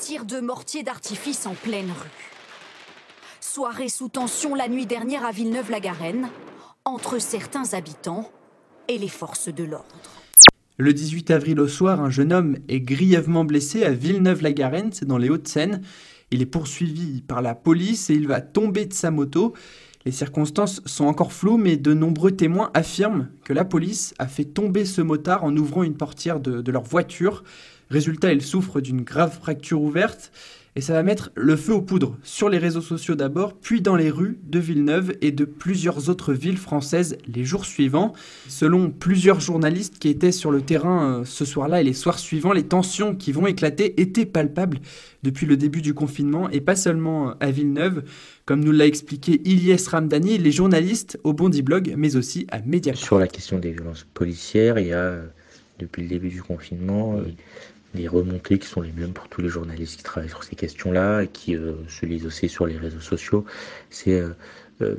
Tir 0.00 0.24
de 0.24 0.40
mortier 0.40 0.82
d'artifice 0.82 1.46
en 1.46 1.54
pleine 1.54 1.90
rue. 1.90 2.30
Soirée 3.40 3.88
sous 3.88 4.08
tension 4.08 4.54
la 4.54 4.68
nuit 4.68 4.86
dernière 4.86 5.24
à 5.24 5.32
Villeneuve-la-Garenne, 5.32 6.28
entre 6.84 7.18
certains 7.18 7.74
habitants 7.74 8.30
et 8.88 8.98
les 8.98 9.08
forces 9.08 9.48
de 9.48 9.64
l'ordre. 9.64 10.23
Le 10.76 10.92
18 10.92 11.30
avril 11.30 11.60
au 11.60 11.68
soir, 11.68 12.00
un 12.00 12.10
jeune 12.10 12.32
homme 12.32 12.56
est 12.68 12.80
grièvement 12.80 13.44
blessé 13.44 13.84
à 13.84 13.90
Villeneuve-la-Garenne, 13.90 14.90
c'est 14.92 15.06
dans 15.06 15.18
les 15.18 15.30
Hauts-de-Seine. 15.30 15.82
Il 16.32 16.42
est 16.42 16.46
poursuivi 16.46 17.22
par 17.22 17.42
la 17.42 17.54
police 17.54 18.10
et 18.10 18.14
il 18.14 18.26
va 18.26 18.40
tomber 18.40 18.84
de 18.84 18.92
sa 18.92 19.12
moto. 19.12 19.54
Les 20.04 20.10
circonstances 20.10 20.82
sont 20.84 21.04
encore 21.04 21.32
floues, 21.32 21.58
mais 21.58 21.76
de 21.76 21.94
nombreux 21.94 22.32
témoins 22.32 22.72
affirment 22.74 23.28
que 23.44 23.52
la 23.52 23.64
police 23.64 24.14
a 24.18 24.26
fait 24.26 24.44
tomber 24.44 24.84
ce 24.84 25.00
motard 25.00 25.44
en 25.44 25.56
ouvrant 25.56 25.84
une 25.84 25.96
portière 25.96 26.40
de, 26.40 26.60
de 26.60 26.72
leur 26.72 26.82
voiture. 26.82 27.44
Résultat, 27.88 28.32
il 28.32 28.42
souffre 28.42 28.80
d'une 28.80 29.02
grave 29.02 29.38
fracture 29.38 29.80
ouverte 29.80 30.32
et 30.76 30.80
ça 30.80 30.92
va 30.92 31.02
mettre 31.04 31.30
le 31.36 31.54
feu 31.54 31.72
aux 31.72 31.82
poudres 31.82 32.18
sur 32.24 32.48
les 32.48 32.58
réseaux 32.58 32.80
sociaux 32.80 33.14
d'abord, 33.14 33.54
puis 33.54 33.80
dans 33.80 33.94
les 33.94 34.10
rues 34.10 34.38
de 34.42 34.58
Villeneuve 34.58 35.14
et 35.20 35.30
de 35.30 35.44
plusieurs 35.44 36.08
autres 36.08 36.32
villes 36.32 36.56
françaises 36.56 37.16
les 37.32 37.44
jours 37.44 37.64
suivants. 37.64 38.12
Selon 38.48 38.90
plusieurs 38.90 39.38
journalistes 39.38 39.98
qui 40.00 40.08
étaient 40.08 40.32
sur 40.32 40.50
le 40.50 40.62
terrain 40.62 41.20
euh, 41.20 41.24
ce 41.24 41.44
soir-là 41.44 41.80
et 41.80 41.84
les 41.84 41.92
soirs 41.92 42.18
suivants, 42.18 42.52
les 42.52 42.64
tensions 42.64 43.14
qui 43.14 43.30
vont 43.30 43.46
éclater 43.46 44.00
étaient 44.00 44.26
palpables 44.26 44.80
depuis 45.22 45.46
le 45.46 45.56
début 45.56 45.80
du 45.80 45.94
confinement 45.94 46.50
et 46.50 46.60
pas 46.60 46.76
seulement 46.76 47.34
à 47.38 47.50
Villeneuve, 47.50 48.02
comme 48.44 48.62
nous 48.62 48.72
l'a 48.72 48.86
expliqué 48.86 49.40
Ilyes 49.44 49.86
Ramdani, 49.88 50.38
les 50.38 50.52
journalistes 50.52 51.18
au 51.22 51.32
Bondi 51.32 51.62
Blog, 51.62 51.94
mais 51.96 52.16
aussi 52.16 52.46
à 52.50 52.60
Mediapart. 52.60 53.00
Sur 53.00 53.18
la 53.18 53.28
question 53.28 53.58
des 53.58 53.70
violences 53.70 54.06
policières, 54.12 54.78
il 54.78 54.88
y 54.88 54.92
a 54.92 55.18
depuis 55.78 56.02
le 56.02 56.08
début 56.08 56.28
du 56.28 56.42
confinement 56.42 57.20
des 57.94 58.08
remontées 58.08 58.58
qui 58.58 58.66
sont 58.66 58.80
les 58.80 58.92
mêmes 58.92 59.12
pour 59.12 59.28
tous 59.28 59.40
les 59.40 59.48
journalistes 59.48 59.96
qui 59.96 60.02
travaillent 60.02 60.28
sur 60.28 60.44
ces 60.44 60.56
questions-là 60.56 61.22
et 61.22 61.28
qui 61.28 61.56
euh, 61.56 61.74
se 61.88 62.04
lisent 62.04 62.26
aussi 62.26 62.48
sur 62.48 62.66
les 62.66 62.76
réseaux 62.76 63.00
sociaux. 63.00 63.44
C'est 63.90 64.20
euh, 64.20 64.30
euh, 64.82 64.96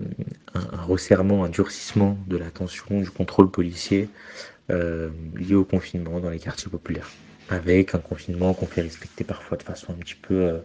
un, 0.53 0.81
resserrement, 0.83 1.43
un 1.43 1.49
durcissement 1.49 2.17
de 2.27 2.37
la 2.37 2.49
tension 2.49 3.01
du 3.01 3.09
contrôle 3.09 3.51
policier 3.51 4.09
lié 4.67 5.53
au 5.53 5.63
confinement 5.63 6.19
dans 6.19 6.31
les 6.31 6.39
quartiers 6.39 6.71
populaires. 6.71 7.11
Avec 7.49 7.93
un 7.93 7.99
confinement 7.99 8.55
qu'on 8.55 8.65
fait 8.65 8.81
respecter 8.81 9.23
parfois 9.23 9.57
de 9.57 9.63
façon 9.63 9.93
un 9.93 9.97
petit 9.97 10.15
peu 10.15 10.57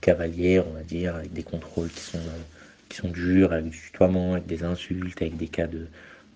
cavalière, 0.00 0.64
on 0.68 0.74
va 0.74 0.84
dire, 0.84 1.16
avec 1.16 1.32
des 1.32 1.42
contrôles 1.42 1.88
qui 1.88 2.00
sont, 2.00 2.20
qui 2.88 2.98
sont 2.98 3.08
durs, 3.08 3.52
avec 3.52 3.70
du 3.70 3.76
tutoiement, 3.76 4.34
avec 4.34 4.46
des 4.46 4.62
insultes, 4.62 5.20
avec 5.20 5.36
des 5.36 5.48
cas 5.48 5.66
de 5.66 5.88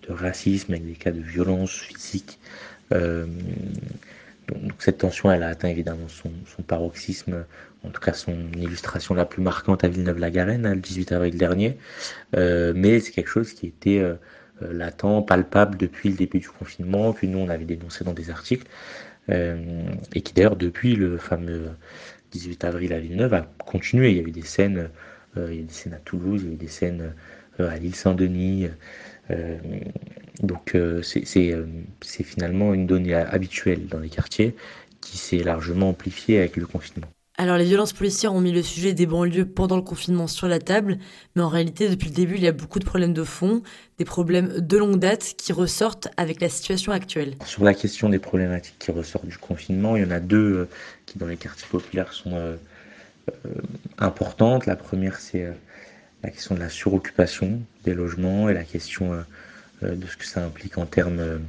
racisme, 0.09 0.73
avec 0.73 0.85
des 0.85 0.95
cas 0.95 1.11
de 1.11 1.21
violence 1.21 1.71
physique. 1.71 2.37
Donc, 4.49 4.73
cette 4.79 4.99
tension, 4.99 5.31
elle 5.31 5.43
a 5.43 5.47
atteint 5.47 5.69
évidemment 5.69 6.07
son, 6.07 6.31
paroxysme, 6.63 7.45
en 7.83 7.89
tout 7.89 8.01
cas 8.01 8.13
son 8.13 8.35
illustration 8.57 9.13
la 9.15 9.25
plus 9.25 9.41
marquante 9.41 9.83
à 9.83 9.87
Villeneuve-la-Garenne, 9.87 10.65
hein, 10.65 10.75
le 10.75 10.81
18 10.81 11.11
avril 11.11 11.37
dernier. 11.37 11.77
Euh, 12.35 12.73
mais 12.75 12.99
c'est 12.99 13.11
quelque 13.11 13.29
chose 13.29 13.53
qui 13.53 13.67
était 13.67 13.99
euh, 13.99 14.15
euh, 14.61 14.73
latent, 14.73 15.25
palpable 15.25 15.77
depuis 15.77 16.09
le 16.09 16.15
début 16.15 16.39
du 16.39 16.49
confinement, 16.49 17.13
que 17.13 17.25
nous 17.25 17.39
on 17.39 17.49
avait 17.49 17.65
dénoncé 17.65 18.03
dans 18.03 18.13
des 18.13 18.29
articles, 18.29 18.67
et 19.27 20.21
qui 20.21 20.33
d'ailleurs 20.35 20.55
depuis 20.55 20.95
le 20.95 21.17
fameux 21.17 21.71
18 22.29 22.63
avril 22.63 22.93
à 22.93 22.99
Villeneuve 22.99 23.33
a 23.33 23.41
continué. 23.57 24.11
Il 24.11 24.17
y 24.17 24.19
a 24.19 24.23
eu 24.23 24.29
des 24.29 24.43
scènes, 24.43 24.91
il 25.35 25.41
y 25.41 25.45
a 25.45 25.61
eu 25.61 25.63
des 25.63 25.73
scènes 25.73 25.95
à 25.95 25.97
Toulouse, 25.97 26.41
il 26.43 26.49
y 26.49 26.51
a 26.51 26.53
eu 26.53 26.57
des 26.57 26.67
scènes 26.67 27.15
à 27.57 27.75
l'île 27.77 27.95
Saint-Denis. 27.95 28.69
Donc 30.41 30.75
c'est 31.01 32.23
finalement 32.23 32.73
une 32.73 32.87
donnée 32.87 33.13
habituelle 33.13 33.87
dans 33.87 33.99
les 33.99 34.09
quartiers 34.09 34.55
qui 35.01 35.17
s'est 35.17 35.37
largement 35.37 35.89
amplifiée 35.89 36.39
avec 36.39 36.57
le 36.57 36.65
confinement. 36.65 37.07
Alors 37.37 37.57
les 37.57 37.65
violences 37.65 37.91
policières 37.91 38.33
ont 38.33 38.39
mis 38.39 38.53
le 38.53 38.63
sujet 38.63 38.93
des 38.93 39.05
banlieues 39.05 39.45
pendant 39.45 39.75
le 39.75 39.81
confinement 39.81 40.27
sur 40.27 40.47
la 40.47 40.59
table, 40.59 40.97
mais 41.35 41.41
en 41.41 41.49
réalité 41.49 41.89
depuis 41.89 42.07
le 42.07 42.15
début 42.15 42.35
il 42.35 42.43
y 42.43 42.47
a 42.47 42.53
beaucoup 42.53 42.79
de 42.79 42.85
problèmes 42.85 43.13
de 43.13 43.25
fond, 43.25 43.61
des 43.97 44.05
problèmes 44.05 44.61
de 44.61 44.77
longue 44.77 44.99
date 44.99 45.35
qui 45.37 45.51
ressortent 45.51 46.07
avec 46.15 46.39
la 46.39 46.47
situation 46.47 46.93
actuelle. 46.93 47.35
Sur 47.45 47.65
la 47.65 47.73
question 47.73 48.07
des 48.07 48.19
problématiques 48.19 48.77
qui 48.79 48.91
ressortent 48.91 49.27
du 49.27 49.37
confinement, 49.37 49.97
il 49.97 50.03
y 50.03 50.05
en 50.05 50.11
a 50.11 50.21
deux 50.21 50.37
euh, 50.37 50.69
qui 51.05 51.17
dans 51.17 51.27
les 51.27 51.35
quartiers 51.35 51.67
populaires 51.69 52.13
sont 52.13 52.35
euh, 52.35 52.55
euh, 53.29 53.49
importantes. 53.97 54.65
La 54.65 54.77
première 54.77 55.19
c'est 55.19 55.45
la 56.23 56.29
question 56.29 56.55
de 56.55 56.61
la 56.61 56.69
suroccupation 56.69 57.59
des 57.83 57.93
logements 57.93 58.47
et 58.47 58.53
la 58.53 58.63
question 58.63 59.11
de 59.85 60.07
ce 60.07 60.17
que 60.17 60.25
ça 60.25 60.43
implique 60.43 60.77
en 60.77 60.85
termes 60.85 61.41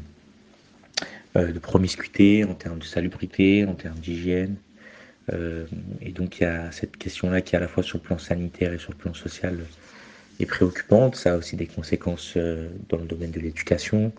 de 1.35 1.59
promiscuité, 1.59 2.45
en 2.45 2.55
termes 2.55 2.79
de 2.79 2.85
salubrité, 2.85 3.65
en 3.67 3.75
termes 3.75 3.99
d'hygiène. 3.99 4.57
Euh, 5.33 5.67
et 6.01 6.13
donc 6.13 6.39
il 6.39 6.45
y 6.45 6.47
a 6.47 6.71
cette 6.71 6.97
question-là 6.97 7.41
qui 7.41 7.57
à 7.57 7.61
la 7.61 7.69
fois 7.69 7.83
sur 7.83 7.99
le 7.99 8.03
plan 8.03 8.19
sanitaire 8.19 8.73
et 8.73 8.79
sur 8.79 8.93
le 8.93 8.97
plan 8.97 9.15
social 9.15 9.59
est 10.39 10.47
préoccupante. 10.47 11.17
Ça 11.17 11.35
a 11.35 11.37
aussi 11.37 11.57
des 11.57 11.67
conséquences 11.67 12.35
euh, 12.37 12.69
dans 12.89 12.99
le 12.99 13.07
domaine 13.07 13.31
de 13.31 13.41
l'éducation, 13.41 14.13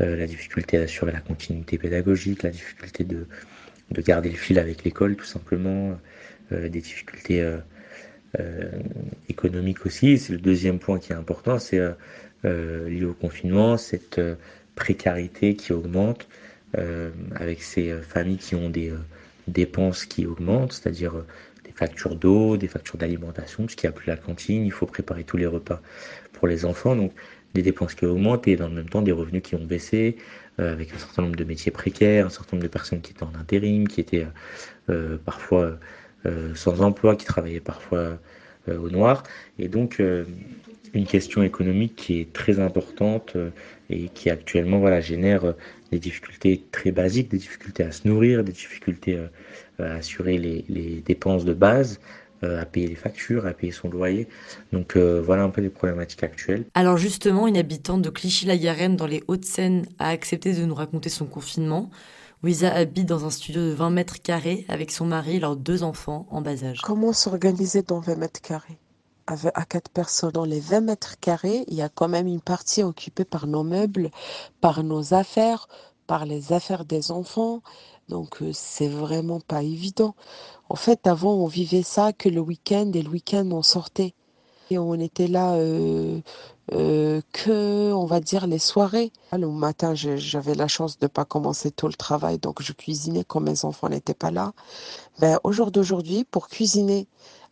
euh, 0.00 0.16
la 0.16 0.26
difficulté 0.26 0.78
d'assurer 0.78 1.12
la 1.12 1.20
continuité 1.20 1.78
pédagogique, 1.78 2.42
la 2.42 2.50
difficulté 2.50 3.04
de, 3.04 3.26
de 3.90 4.00
garder 4.02 4.30
le 4.30 4.36
fil 4.36 4.58
avec 4.58 4.84
l'école 4.84 5.16
tout 5.16 5.24
simplement, 5.24 5.98
des 6.52 6.80
difficultés 6.80 7.44
économiques 9.28 9.84
aussi. 9.84 10.16
C'est 10.16 10.32
le 10.32 10.38
deuxième 10.38 10.78
point 10.78 11.00
qui 11.00 11.10
est 11.12 11.16
important, 11.16 11.58
c'est 11.58 11.80
lié 12.44 13.04
au 13.04 13.14
confinement, 13.14 13.76
cette 13.76 14.20
précarité 14.74 15.56
qui 15.56 15.72
augmente 15.72 16.28
avec 17.34 17.62
ces 17.62 17.92
familles 18.02 18.36
qui 18.36 18.54
ont 18.54 18.70
des 18.70 18.92
dépenses 19.48 20.04
qui 20.04 20.26
augmentent, 20.26 20.72
c'est-à-dire 20.72 21.16
euh, 21.16 21.26
des 21.64 21.72
factures 21.72 22.16
d'eau, 22.16 22.56
des 22.56 22.68
factures 22.68 22.98
d'alimentation, 22.98 23.64
puisqu'il 23.66 23.86
n'y 23.86 23.90
a 23.90 23.92
plus 23.92 24.08
la 24.08 24.16
cantine, 24.16 24.64
il 24.64 24.72
faut 24.72 24.86
préparer 24.86 25.24
tous 25.24 25.36
les 25.36 25.46
repas 25.46 25.80
pour 26.32 26.48
les 26.48 26.64
enfants, 26.64 26.96
donc 26.96 27.12
des 27.54 27.62
dépenses 27.62 27.94
qui 27.94 28.04
augmentent 28.04 28.46
et 28.48 28.56
dans 28.56 28.68
le 28.68 28.74
même 28.74 28.88
temps 28.88 29.02
des 29.02 29.12
revenus 29.12 29.42
qui 29.42 29.54
ont 29.54 29.64
baissé, 29.64 30.16
euh, 30.58 30.72
avec 30.72 30.92
un 30.92 30.98
certain 30.98 31.22
nombre 31.22 31.36
de 31.36 31.44
métiers 31.44 31.72
précaires, 31.72 32.26
un 32.26 32.30
certain 32.30 32.56
nombre 32.56 32.64
de 32.64 32.72
personnes 32.72 33.00
qui 33.00 33.12
étaient 33.12 33.22
en 33.22 33.34
intérim, 33.34 33.88
qui 33.88 34.00
étaient 34.00 34.26
euh, 34.90 35.18
parfois 35.24 35.78
sans 36.56 36.80
emploi, 36.80 37.14
qui 37.14 37.24
travaillaient 37.24 37.60
parfois 37.60 38.18
au 38.66 38.90
noir, 38.90 39.22
et 39.60 39.68
donc 39.68 40.02
une 40.96 41.06
question 41.06 41.42
économique 41.42 41.94
qui 41.96 42.20
est 42.20 42.32
très 42.32 42.58
importante 42.58 43.36
et 43.90 44.08
qui 44.08 44.30
actuellement 44.30 44.78
voilà, 44.78 45.00
génère 45.00 45.54
des 45.90 45.98
difficultés 45.98 46.64
très 46.72 46.90
basiques, 46.90 47.30
des 47.30 47.38
difficultés 47.38 47.84
à 47.84 47.92
se 47.92 48.06
nourrir, 48.06 48.44
des 48.44 48.52
difficultés 48.52 49.16
euh, 49.16 49.28
à 49.78 49.96
assurer 49.96 50.38
les, 50.38 51.02
dépenses 51.04 51.44
de 51.44 51.54
base, 51.54 52.00
euh, 52.42 52.60
à 52.60 52.64
payer 52.64 52.88
les 52.88 52.94
factures, 52.94 53.46
à 53.46 53.52
payer 53.52 53.72
son 53.72 53.88
loyer. 53.88 54.28
Donc 54.72 54.96
euh, 54.96 55.22
voilà 55.24 55.44
un 55.44 55.50
peu 55.50 55.60
les 55.60 55.70
problématiques 55.70 56.22
actuelles. 56.22 56.64
Alors 56.74 56.96
justement, 56.96 57.46
une 57.46 57.56
habitante 57.56 58.02
de 58.02 58.10
Clichy-la-Garenne 58.10 58.96
dans 58.96 59.06
les 59.06 59.22
Hauts-de-Seine 59.28 59.86
a 59.98 60.08
accepté 60.08 60.52
de 60.54 60.64
nous 60.64 60.74
raconter 60.74 61.08
son 61.08 61.26
confinement. 61.26 61.90
Wiza 62.42 62.72
habite 62.72 63.06
dans 63.06 63.24
un 63.24 63.30
studio 63.30 63.62
de 63.62 63.72
20 63.72 63.90
mètres 63.90 64.20
carrés 64.22 64.66
avec 64.68 64.90
son 64.90 65.06
mari 65.06 65.36
et 65.36 65.40
leurs 65.40 65.56
deux 65.56 65.82
enfants 65.82 66.26
en 66.30 66.42
bas 66.42 66.64
âge. 66.64 66.80
Comment 66.82 67.12
s'organiser 67.12 67.82
dans 67.82 68.00
20 68.00 68.16
mètres 68.16 68.40
carrés? 68.40 68.78
À 69.26 69.64
quatre 69.64 69.90
personnes. 69.90 70.30
Dans 70.30 70.44
les 70.44 70.60
20 70.60 70.80
mètres 70.80 71.18
carrés, 71.20 71.64
il 71.68 71.74
y 71.74 71.82
a 71.82 71.88
quand 71.88 72.08
même 72.08 72.26
une 72.26 72.40
partie 72.40 72.82
occupée 72.82 73.24
par 73.24 73.46
nos 73.46 73.64
meubles, 73.64 74.10
par 74.60 74.82
nos 74.82 75.14
affaires, 75.14 75.68
par 76.06 76.26
les 76.26 76.52
affaires 76.52 76.84
des 76.84 77.10
enfants. 77.10 77.62
Donc 78.08 78.42
euh, 78.42 78.50
c'est 78.52 78.88
vraiment 78.88 79.40
pas 79.40 79.62
évident. 79.62 80.14
En 80.68 80.76
fait, 80.76 81.06
avant, 81.06 81.34
on 81.34 81.46
vivait 81.46 81.82
ça 81.82 82.12
que 82.12 82.28
le 82.28 82.40
week-end 82.40 82.90
et 82.94 83.02
le 83.02 83.08
week-end 83.08 83.48
on 83.50 83.62
sortait. 83.62 84.14
Et 84.70 84.78
on 84.78 84.94
était 84.94 85.28
là 85.28 85.54
euh, 85.54 86.20
euh, 86.72 87.20
que, 87.32 87.92
on 87.92 88.04
va 88.04 88.18
dire, 88.18 88.48
les 88.48 88.58
soirées. 88.58 89.12
Le 89.30 89.46
matin, 89.46 89.94
j'avais 89.94 90.56
la 90.56 90.66
chance 90.66 90.98
de 90.98 91.06
pas 91.06 91.24
commencer 91.24 91.70
tôt 91.70 91.86
le 91.86 91.94
travail, 91.94 92.38
donc 92.38 92.60
je 92.62 92.72
cuisinais 92.72 93.22
quand 93.22 93.38
mes 93.38 93.64
enfants 93.64 93.88
n'étaient 93.88 94.14
pas 94.14 94.32
là. 94.32 94.52
Ben, 95.20 95.38
au 95.44 95.52
jour 95.52 95.70
d'aujourd'hui, 95.70 96.24
pour 96.24 96.48
cuisiner 96.48 97.06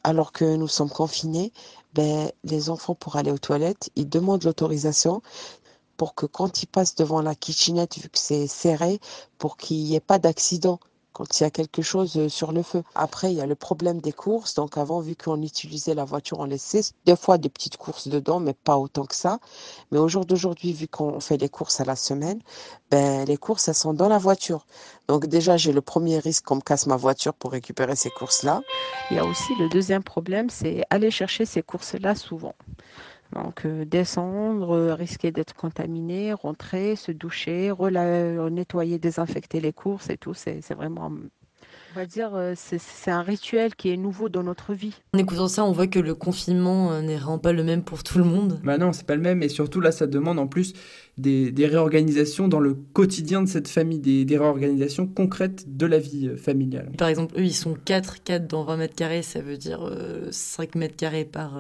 alors 0.04 0.32
que 0.32 0.56
nous 0.56 0.68
sommes 0.68 0.90
confinés, 0.90 1.52
ben, 1.94 2.30
les 2.44 2.70
enfants, 2.70 2.94
pour 2.94 3.16
aller 3.16 3.30
aux 3.30 3.38
toilettes, 3.38 3.90
ils 3.96 4.08
demandent 4.08 4.44
l'autorisation 4.44 5.22
pour 5.96 6.14
que 6.14 6.26
quand 6.26 6.62
ils 6.62 6.66
passent 6.66 6.94
devant 6.94 7.22
la 7.22 7.34
kitchenette, 7.34 7.98
vu 7.98 8.08
que 8.08 8.18
c'est 8.18 8.46
serré, 8.46 9.00
pour 9.38 9.56
qu'il 9.56 9.84
n'y 9.84 9.94
ait 9.94 10.00
pas 10.00 10.18
d'accident 10.18 10.80
quand 11.14 11.40
il 11.40 11.44
y 11.44 11.46
a 11.46 11.50
quelque 11.50 11.80
chose 11.80 12.16
euh, 12.16 12.28
sur 12.28 12.52
le 12.52 12.62
feu. 12.62 12.82
Après, 12.94 13.32
il 13.32 13.36
y 13.36 13.40
a 13.40 13.46
le 13.46 13.54
problème 13.54 14.00
des 14.00 14.12
courses. 14.12 14.54
Donc 14.54 14.76
avant, 14.76 15.00
vu 15.00 15.14
qu'on 15.16 15.40
utilisait 15.40 15.94
la 15.94 16.04
voiture, 16.04 16.40
on 16.40 16.44
laissait 16.44 16.82
des 17.06 17.16
fois 17.16 17.38
des 17.38 17.48
petites 17.48 17.78
courses 17.78 18.08
dedans, 18.08 18.40
mais 18.40 18.52
pas 18.52 18.76
autant 18.76 19.06
que 19.06 19.14
ça. 19.14 19.38
Mais 19.92 19.98
au 19.98 20.08
jour 20.08 20.26
d'aujourd'hui, 20.26 20.72
vu 20.72 20.88
qu'on 20.88 21.20
fait 21.20 21.38
les 21.38 21.48
courses 21.48 21.80
à 21.80 21.84
la 21.84 21.96
semaine, 21.96 22.40
ben, 22.90 23.24
les 23.24 23.36
courses, 23.36 23.68
elles 23.68 23.74
sont 23.74 23.94
dans 23.94 24.08
la 24.08 24.18
voiture. 24.18 24.66
Donc 25.08 25.26
déjà, 25.26 25.56
j'ai 25.56 25.72
le 25.72 25.80
premier 25.80 26.18
risque 26.18 26.44
qu'on 26.44 26.56
me 26.56 26.60
casse 26.60 26.86
ma 26.86 26.96
voiture 26.96 27.32
pour 27.32 27.52
récupérer 27.52 27.94
ces 27.94 28.10
courses-là. 28.10 28.60
Il 29.10 29.16
y 29.16 29.20
a 29.20 29.24
aussi 29.24 29.54
le 29.58 29.68
deuxième 29.68 30.02
problème, 30.02 30.50
c'est 30.50 30.84
aller 30.90 31.10
chercher 31.12 31.46
ces 31.46 31.62
courses-là 31.62 32.16
souvent. 32.16 32.54
Donc 33.34 33.64
euh, 33.64 33.84
descendre, 33.84 34.76
euh, 34.76 34.94
risquer 34.94 35.32
d'être 35.32 35.54
contaminé, 35.54 36.32
rentrer, 36.32 36.94
se 36.94 37.10
doucher, 37.10 37.72
nettoyer, 38.50 38.98
désinfecter 38.98 39.60
les 39.60 39.72
courses 39.72 40.08
et 40.10 40.16
tout, 40.16 40.34
c'est 40.34 40.60
vraiment 40.74 41.10
on 41.96 42.00
va 42.00 42.06
dire, 42.06 42.34
euh, 42.34 42.54
c'est 42.56 43.10
un 43.12 43.22
rituel 43.22 43.76
qui 43.76 43.90
est 43.90 43.96
nouveau 43.96 44.28
dans 44.28 44.42
notre 44.42 44.74
vie. 44.74 44.94
En 45.14 45.18
écoutant 45.18 45.46
ça, 45.46 45.64
on 45.64 45.70
voit 45.70 45.86
que 45.86 46.00
le 46.00 46.16
confinement 46.16 47.00
n'est 47.00 47.14
vraiment 47.14 47.38
pas 47.38 47.52
le 47.52 47.62
même 47.62 47.84
pour 47.84 48.02
tout 48.02 48.18
le 48.18 48.24
monde. 48.24 48.60
Bah 48.64 48.78
non, 48.78 48.92
c'est 48.92 49.06
pas 49.06 49.14
le 49.14 49.22
même. 49.22 49.44
Et 49.44 49.48
surtout, 49.48 49.80
là, 49.80 49.92
ça 49.92 50.08
demande 50.08 50.40
en 50.40 50.48
plus 50.48 50.72
des, 51.18 51.52
réorganisations 51.56 52.48
dans 52.48 52.58
le 52.58 52.74
quotidien 52.74 53.42
de 53.42 53.48
cette 53.48 53.68
famille, 53.68 54.00
des, 54.00 54.36
réorganisations 54.36 55.06
concrètes 55.06 55.76
de 55.76 55.86
la 55.86 56.00
vie 56.00 56.36
familiale. 56.36 56.90
Par 56.98 57.06
exemple, 57.06 57.38
eux, 57.38 57.44
ils 57.44 57.54
sont 57.54 57.74
4, 57.74 58.24
4 58.24 58.48
dans 58.48 58.64
20 58.64 58.76
mètres 58.76 58.96
carrés, 58.96 59.22
ça 59.22 59.40
veut 59.40 59.56
dire 59.56 59.88
5 60.32 60.74
mètres 60.74 60.96
carrés 60.96 61.24
par 61.24 61.56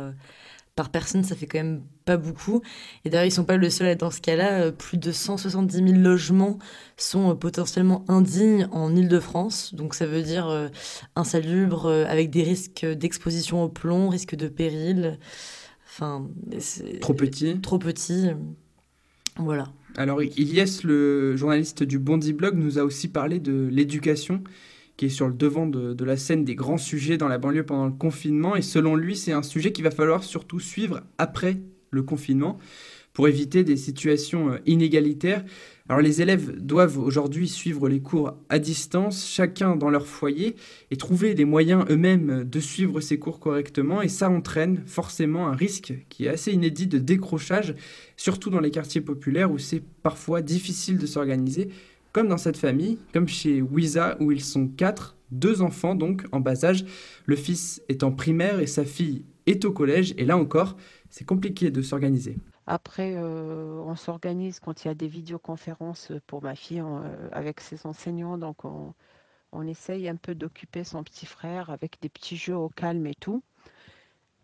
par 0.76 0.90
personne, 0.90 1.22
ça 1.22 1.36
fait 1.36 1.46
quand 1.46 1.58
même 1.58 1.82
pas 2.04 2.16
beaucoup. 2.16 2.60
Et 3.04 3.10
d'ailleurs, 3.10 3.26
ils 3.26 3.30
sont 3.30 3.44
pas 3.44 3.56
le 3.56 3.70
seul 3.70 3.86
à 3.86 3.90
être 3.90 4.00
dans 4.00 4.10
ce 4.10 4.20
cas-là. 4.20 4.64
Euh, 4.64 4.72
plus 4.72 4.98
de 4.98 5.12
170 5.12 5.76
000 5.76 5.88
logements 5.92 6.58
sont 6.96 7.30
euh, 7.30 7.34
potentiellement 7.34 8.04
indignes 8.08 8.68
en 8.72 8.94
Ile-de-France. 8.94 9.74
Donc 9.74 9.94
ça 9.94 10.06
veut 10.06 10.22
dire 10.22 10.48
euh, 10.48 10.68
insalubres, 11.14 11.86
avec 11.86 12.30
des 12.30 12.42
risques 12.42 12.84
d'exposition 12.84 13.62
au 13.62 13.68
plomb, 13.68 14.08
risques 14.08 14.34
de 14.34 14.48
péril. 14.48 15.18
Enfin, 15.86 16.28
trop 17.00 17.14
petit. 17.14 17.60
Trop 17.60 17.78
petit. 17.78 18.30
Voilà. 19.36 19.72
Alors, 19.96 20.22
Ilyes, 20.22 20.80
le 20.82 21.36
journaliste 21.36 21.84
du 21.84 22.00
Bondi 22.00 22.32
Blog, 22.32 22.56
nous 22.56 22.80
a 22.80 22.82
aussi 22.82 23.06
parlé 23.06 23.38
de 23.38 23.68
l'éducation 23.70 24.42
qui 24.96 25.06
est 25.06 25.10
sur 25.10 25.28
le 25.28 25.34
devant 25.34 25.66
de, 25.66 26.04
la 26.04 26.16
scène 26.16 26.44
des 26.44 26.54
grands 26.54 26.78
sujets 26.78 27.16
dans 27.16 27.28
la 27.28 27.38
banlieue 27.38 27.64
pendant 27.64 27.86
le 27.86 27.92
confinement. 27.92 28.56
Et 28.56 28.62
selon 28.62 28.94
lui, 28.94 29.16
c'est 29.16 29.32
un 29.32 29.42
sujet 29.42 29.72
qu'il 29.72 29.84
va 29.84 29.90
falloir 29.90 30.22
surtout 30.22 30.60
suivre 30.60 31.02
après 31.18 31.58
le 31.90 32.02
confinement 32.02 32.58
pour 33.12 33.28
éviter 33.28 33.62
des 33.62 33.76
situations 33.76 34.50
euh, 34.50 34.58
inégalitaires. 34.66 35.44
Alors 35.88 36.02
les 36.02 36.20
élèves 36.20 36.58
doivent 36.58 36.98
aujourd'hui 36.98 37.46
suivre 37.46 37.88
les 37.88 38.00
cours 38.00 38.36
à 38.48 38.58
distance, 38.58 39.28
chacun 39.28 39.76
dans 39.76 39.90
leur 39.90 40.06
foyer, 40.06 40.56
et 40.90 40.96
trouver 40.96 41.34
des 41.34 41.44
moyens 41.44 41.84
eux-mêmes 41.90 42.42
de 42.44 42.60
suivre 42.60 43.00
ces 43.00 43.18
cours 43.18 43.38
correctement. 43.38 44.02
Et 44.02 44.08
ça 44.08 44.28
entraîne 44.28 44.82
forcément 44.86 45.46
un 45.46 45.54
risque 45.54 45.94
qui 46.08 46.24
est 46.24 46.28
assez 46.28 46.52
inédit 46.52 46.88
de 46.88 46.98
décrochage, 46.98 47.74
surtout 48.16 48.50
dans 48.50 48.60
les 48.60 48.70
quartiers 48.70 49.00
populaires 49.00 49.52
où 49.52 49.58
c'est 49.58 49.82
parfois 50.02 50.42
difficile 50.42 50.98
de 50.98 51.06
s'organiser 51.06 51.68
comme 52.14 52.28
dans 52.28 52.38
cette 52.38 52.56
famille, 52.56 52.98
comme 53.12 53.28
chez 53.28 53.60
Wiza 53.60 54.16
où 54.20 54.30
ils 54.30 54.42
sont 54.42 54.68
quatre, 54.68 55.16
deux 55.32 55.60
enfants 55.60 55.96
donc 55.96 56.24
en 56.32 56.40
bas 56.40 56.64
âge. 56.64 56.86
Le 57.26 57.36
fils 57.36 57.82
est 57.88 58.04
en 58.04 58.12
primaire 58.12 58.60
et 58.60 58.68
sa 58.68 58.84
fille 58.84 59.24
est 59.46 59.64
au 59.64 59.72
collège. 59.72 60.14
Et 60.16 60.24
là 60.24 60.38
encore, 60.38 60.76
c'est 61.10 61.26
compliqué 61.26 61.70
de 61.72 61.82
s'organiser. 61.82 62.38
Après, 62.66 63.14
euh, 63.16 63.82
on 63.84 63.96
s'organise 63.96 64.60
quand 64.60 64.84
il 64.84 64.88
y 64.88 64.90
a 64.90 64.94
des 64.94 65.08
vidéoconférences 65.08 66.12
pour 66.28 66.42
ma 66.42 66.54
fille 66.54 66.80
euh, 66.80 67.28
avec 67.32 67.60
ses 67.60 67.84
enseignants. 67.84 68.38
Donc, 68.38 68.64
on, 68.64 68.94
on 69.52 69.66
essaye 69.66 70.08
un 70.08 70.16
peu 70.16 70.36
d'occuper 70.36 70.84
son 70.84 71.02
petit 71.02 71.26
frère 71.26 71.68
avec 71.68 71.98
des 72.00 72.08
petits 72.08 72.36
jeux 72.36 72.56
au 72.56 72.68
calme 72.68 73.06
et 73.06 73.14
tout. 73.14 73.42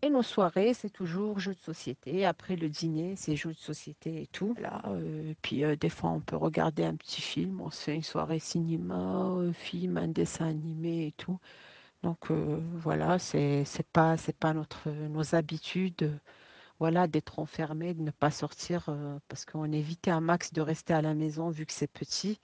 Et 0.03 0.09
nos 0.09 0.23
soirées, 0.23 0.73
c'est 0.73 0.89
toujours 0.89 1.39
jeux 1.39 1.53
de 1.53 1.59
société. 1.59 2.25
Après 2.25 2.55
le 2.55 2.69
dîner, 2.69 3.15
c'est 3.15 3.35
jeux 3.35 3.53
de 3.53 3.59
société 3.59 4.21
et 4.23 4.27
tout. 4.27 4.55
Là, 4.59 4.81
euh, 4.87 5.33
puis 5.41 5.63
euh, 5.63 5.75
des 5.75 5.89
fois, 5.89 6.09
on 6.11 6.19
peut 6.19 6.35
regarder 6.35 6.83
un 6.83 6.95
petit 6.95 7.21
film. 7.21 7.61
On 7.61 7.69
se 7.71 7.83
fait 7.83 7.95
une 7.95 8.03
soirée 8.03 8.39
cinéma, 8.39 8.95
un 8.95 9.53
film, 9.53 9.97
un 9.97 10.07
dessin 10.07 10.47
animé 10.47 11.07
et 11.07 11.11
tout. 11.13 11.39
Donc 12.03 12.31
euh, 12.31 12.59
voilà, 12.75 13.19
c'est 13.19 13.65
pas 13.93 14.17
c'est 14.17 14.35
pas 14.37 14.53
notre 14.53 14.89
nos 14.89 15.35
habitudes 15.35 16.19
voilà, 16.81 17.05
d'être 17.07 17.37
enfermé, 17.37 17.93
de 17.93 18.01
ne 18.01 18.09
pas 18.09 18.31
sortir, 18.31 18.85
euh, 18.89 19.19
parce 19.27 19.45
qu'on 19.45 19.71
évitait 19.71 20.09
un 20.09 20.19
max 20.19 20.51
de 20.51 20.61
rester 20.61 20.95
à 20.95 21.03
la 21.03 21.13
maison 21.13 21.51
vu 21.51 21.67
que 21.67 21.73
c'est 21.73 21.85
petit 21.85 22.39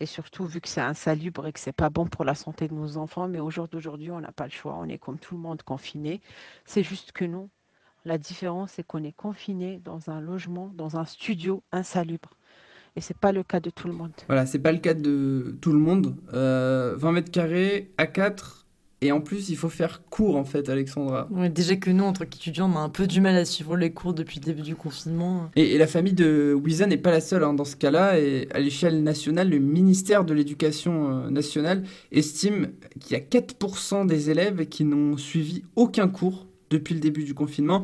et 0.00 0.06
surtout 0.06 0.46
vu 0.46 0.60
que 0.60 0.68
c'est 0.68 0.80
insalubre 0.80 1.46
et 1.46 1.52
que 1.52 1.60
c'est 1.60 1.72
pas 1.72 1.90
bon 1.90 2.06
pour 2.06 2.24
la 2.24 2.34
santé 2.34 2.68
de 2.68 2.74
nos 2.74 2.96
enfants. 2.96 3.28
Mais 3.28 3.40
au 3.40 3.50
jour 3.50 3.68
d'aujourd'hui, 3.68 4.10
on 4.10 4.20
n'a 4.20 4.32
pas 4.32 4.44
le 4.44 4.50
choix. 4.50 4.76
On 4.78 4.88
est 4.88 4.98
comme 4.98 5.18
tout 5.18 5.34
le 5.34 5.40
monde 5.40 5.62
confiné. 5.62 6.20
C'est 6.64 6.82
juste 6.82 7.12
que 7.12 7.24
non. 7.24 7.48
La 8.04 8.18
différence, 8.18 8.72
c'est 8.72 8.82
qu'on 8.84 9.04
est 9.04 9.16
confiné 9.16 9.80
dans 9.84 10.10
un 10.10 10.20
logement, 10.20 10.72
dans 10.74 10.96
un 10.96 11.04
studio 11.04 11.62
insalubre. 11.70 12.30
Et 12.96 13.00
c'est 13.00 13.16
pas 13.16 13.32
le 13.32 13.42
cas 13.42 13.60
de 13.60 13.70
tout 13.70 13.86
le 13.86 13.94
monde. 13.94 14.12
Voilà, 14.26 14.44
c'est 14.44 14.58
pas 14.58 14.72
le 14.72 14.78
cas 14.78 14.94
de 14.94 15.56
tout 15.60 15.72
le 15.72 15.78
monde. 15.78 16.16
20 16.26 16.34
euh, 16.34 17.12
mètres 17.12 17.30
carrés 17.30 17.92
à 17.96 18.06
4, 18.06 18.61
et 19.02 19.10
en 19.10 19.20
plus, 19.20 19.48
il 19.48 19.56
faut 19.56 19.68
faire 19.68 20.02
court, 20.10 20.36
en 20.36 20.44
fait, 20.44 20.68
Alexandra. 20.68 21.28
déjà 21.52 21.74
que 21.74 21.90
nous, 21.90 22.04
en 22.04 22.12
tant 22.12 22.24
qu'étudiants, 22.24 22.70
on 22.72 22.78
a 22.78 22.80
un 22.80 22.88
peu 22.88 23.08
du 23.08 23.20
mal 23.20 23.34
à 23.34 23.44
suivre 23.44 23.76
les 23.76 23.90
cours 23.90 24.14
depuis 24.14 24.38
le 24.38 24.44
début 24.44 24.62
du 24.62 24.76
confinement. 24.76 25.50
Et, 25.56 25.76
la 25.76 25.88
famille 25.88 26.12
de 26.12 26.54
Wiza 26.54 26.86
n'est 26.86 26.96
pas 26.96 27.10
la 27.10 27.20
seule 27.20 27.42
hein, 27.42 27.52
dans 27.52 27.64
ce 27.64 27.74
cas-là. 27.74 28.20
Et 28.20 28.48
à 28.54 28.60
l'échelle 28.60 29.02
nationale, 29.02 29.50
le 29.50 29.58
ministère 29.58 30.24
de 30.24 30.32
l'Éducation 30.32 31.24
euh, 31.24 31.30
nationale 31.30 31.82
estime 32.12 32.68
qu'il 33.00 33.16
y 33.16 33.20
a 33.20 33.24
4% 33.24 34.06
des 34.06 34.30
élèves 34.30 34.66
qui 34.66 34.84
n'ont 34.84 35.16
suivi 35.16 35.64
aucun 35.74 36.06
cours 36.06 36.46
depuis 36.70 36.94
le 36.94 37.00
début 37.00 37.24
du 37.24 37.34
confinement. 37.34 37.82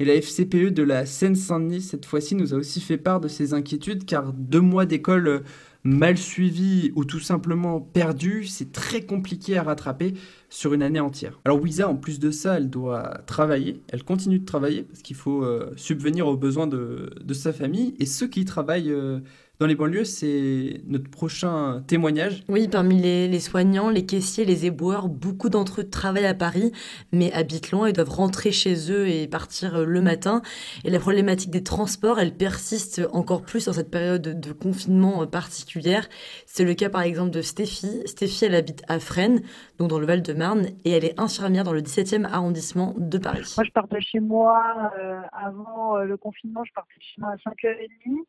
Et 0.00 0.06
la 0.06 0.14
FCPE 0.14 0.72
de 0.72 0.82
la 0.82 1.04
Seine-Saint-Denis, 1.04 1.82
cette 1.82 2.06
fois-ci, 2.06 2.36
nous 2.36 2.54
a 2.54 2.56
aussi 2.56 2.80
fait 2.80 2.96
part 2.96 3.20
de 3.20 3.28
ses 3.28 3.52
inquiétudes, 3.52 4.06
car 4.06 4.32
deux 4.32 4.62
mois 4.62 4.86
d'école 4.86 5.42
mal 5.84 6.16
suivi 6.16 6.92
ou 6.96 7.04
tout 7.04 7.20
simplement 7.20 7.80
perdu, 7.80 8.46
c'est 8.46 8.72
très 8.72 9.02
compliqué 9.02 9.58
à 9.58 9.62
rattraper 9.62 10.14
sur 10.48 10.72
une 10.72 10.82
année 10.82 11.00
entière. 11.00 11.40
Alors 11.44 11.60
Wiza, 11.60 11.88
en 11.88 11.96
plus 11.96 12.18
de 12.18 12.30
ça, 12.30 12.56
elle 12.56 12.70
doit 12.70 13.20
travailler, 13.26 13.82
elle 13.88 14.02
continue 14.02 14.38
de 14.38 14.46
travailler 14.46 14.82
parce 14.82 15.02
qu'il 15.02 15.16
faut 15.16 15.44
euh, 15.44 15.72
subvenir 15.76 16.26
aux 16.26 16.36
besoins 16.36 16.66
de, 16.66 17.10
sa 17.34 17.52
famille. 17.52 17.94
Et 17.98 18.06
ceux 18.06 18.28
qui 18.28 18.44
travaillent 18.44 18.92
euh, 18.92 19.20
dans 19.60 19.66
les 19.66 19.76
banlieues, 19.76 20.04
c'est 20.04 20.80
notre 20.86 21.08
prochain 21.08 21.84
témoignage. 21.86 22.42
Oui, 22.48 22.66
parmi 22.66 23.00
les, 23.00 23.38
soignants, 23.38 23.88
les 23.88 24.04
caissiers, 24.04 24.44
les 24.44 24.66
éboueurs, 24.66 25.08
beaucoup 25.08 25.48
d'entre 25.48 25.82
eux 25.82 25.88
travaillent 25.88 26.26
à 26.26 26.34
Paris, 26.34 26.72
mais 27.12 27.32
habitent 27.32 27.70
loin 27.70 27.86
et 27.86 27.92
doivent 27.92 28.10
rentrer 28.10 28.50
chez 28.50 28.90
eux 28.90 29.06
et 29.06 29.28
partir 29.28 29.76
euh, 29.76 29.84
le 29.84 30.00
matin. 30.00 30.42
Et 30.84 30.90
la 30.90 30.98
problématique 30.98 31.50
des 31.50 31.62
transports, 31.62 32.18
elle 32.18 32.34
persiste 32.34 33.02
encore 33.12 33.42
plus 33.42 33.66
dans 33.66 33.72
cette 33.72 33.92
période 33.92 34.40
de 34.40 34.52
confinement 34.52 35.22
euh, 35.22 35.26
particulière. 35.26 36.08
C'est 36.46 36.64
le 36.64 36.74
cas 36.74 36.90
par 36.90 37.02
exemple 37.02 37.30
de 37.30 37.40
Stéphie. 37.40 38.02
Stéphie, 38.06 38.46
elle 38.46 38.56
habite 38.56 38.82
à 38.88 38.98
Fresnes, 38.98 39.42
donc 39.78 39.88
dans 39.88 40.00
le 40.00 40.06
Val-de-Marne, 40.06 40.66
et 40.84 40.90
elle 40.90 41.04
est 41.04 41.20
infirmière 41.20 41.62
dans 41.62 41.72
le 41.72 41.80
17e 41.80 42.24
arrondissement 42.24 42.94
de 42.98 43.18
Paris. 43.18 43.54
Moi, 43.56 43.64
je 43.64 43.70
partais 43.72 44.00
chez 44.00 44.18
moi 44.18 44.92
euh, 44.98 45.20
avant 45.32 45.98
le 45.98 46.16
confinement, 46.16 46.64
je 46.64 46.72
partais 46.72 46.94
chez 46.98 47.20
moi 47.20 47.30
à 47.30 47.36
5h30. 47.36 48.24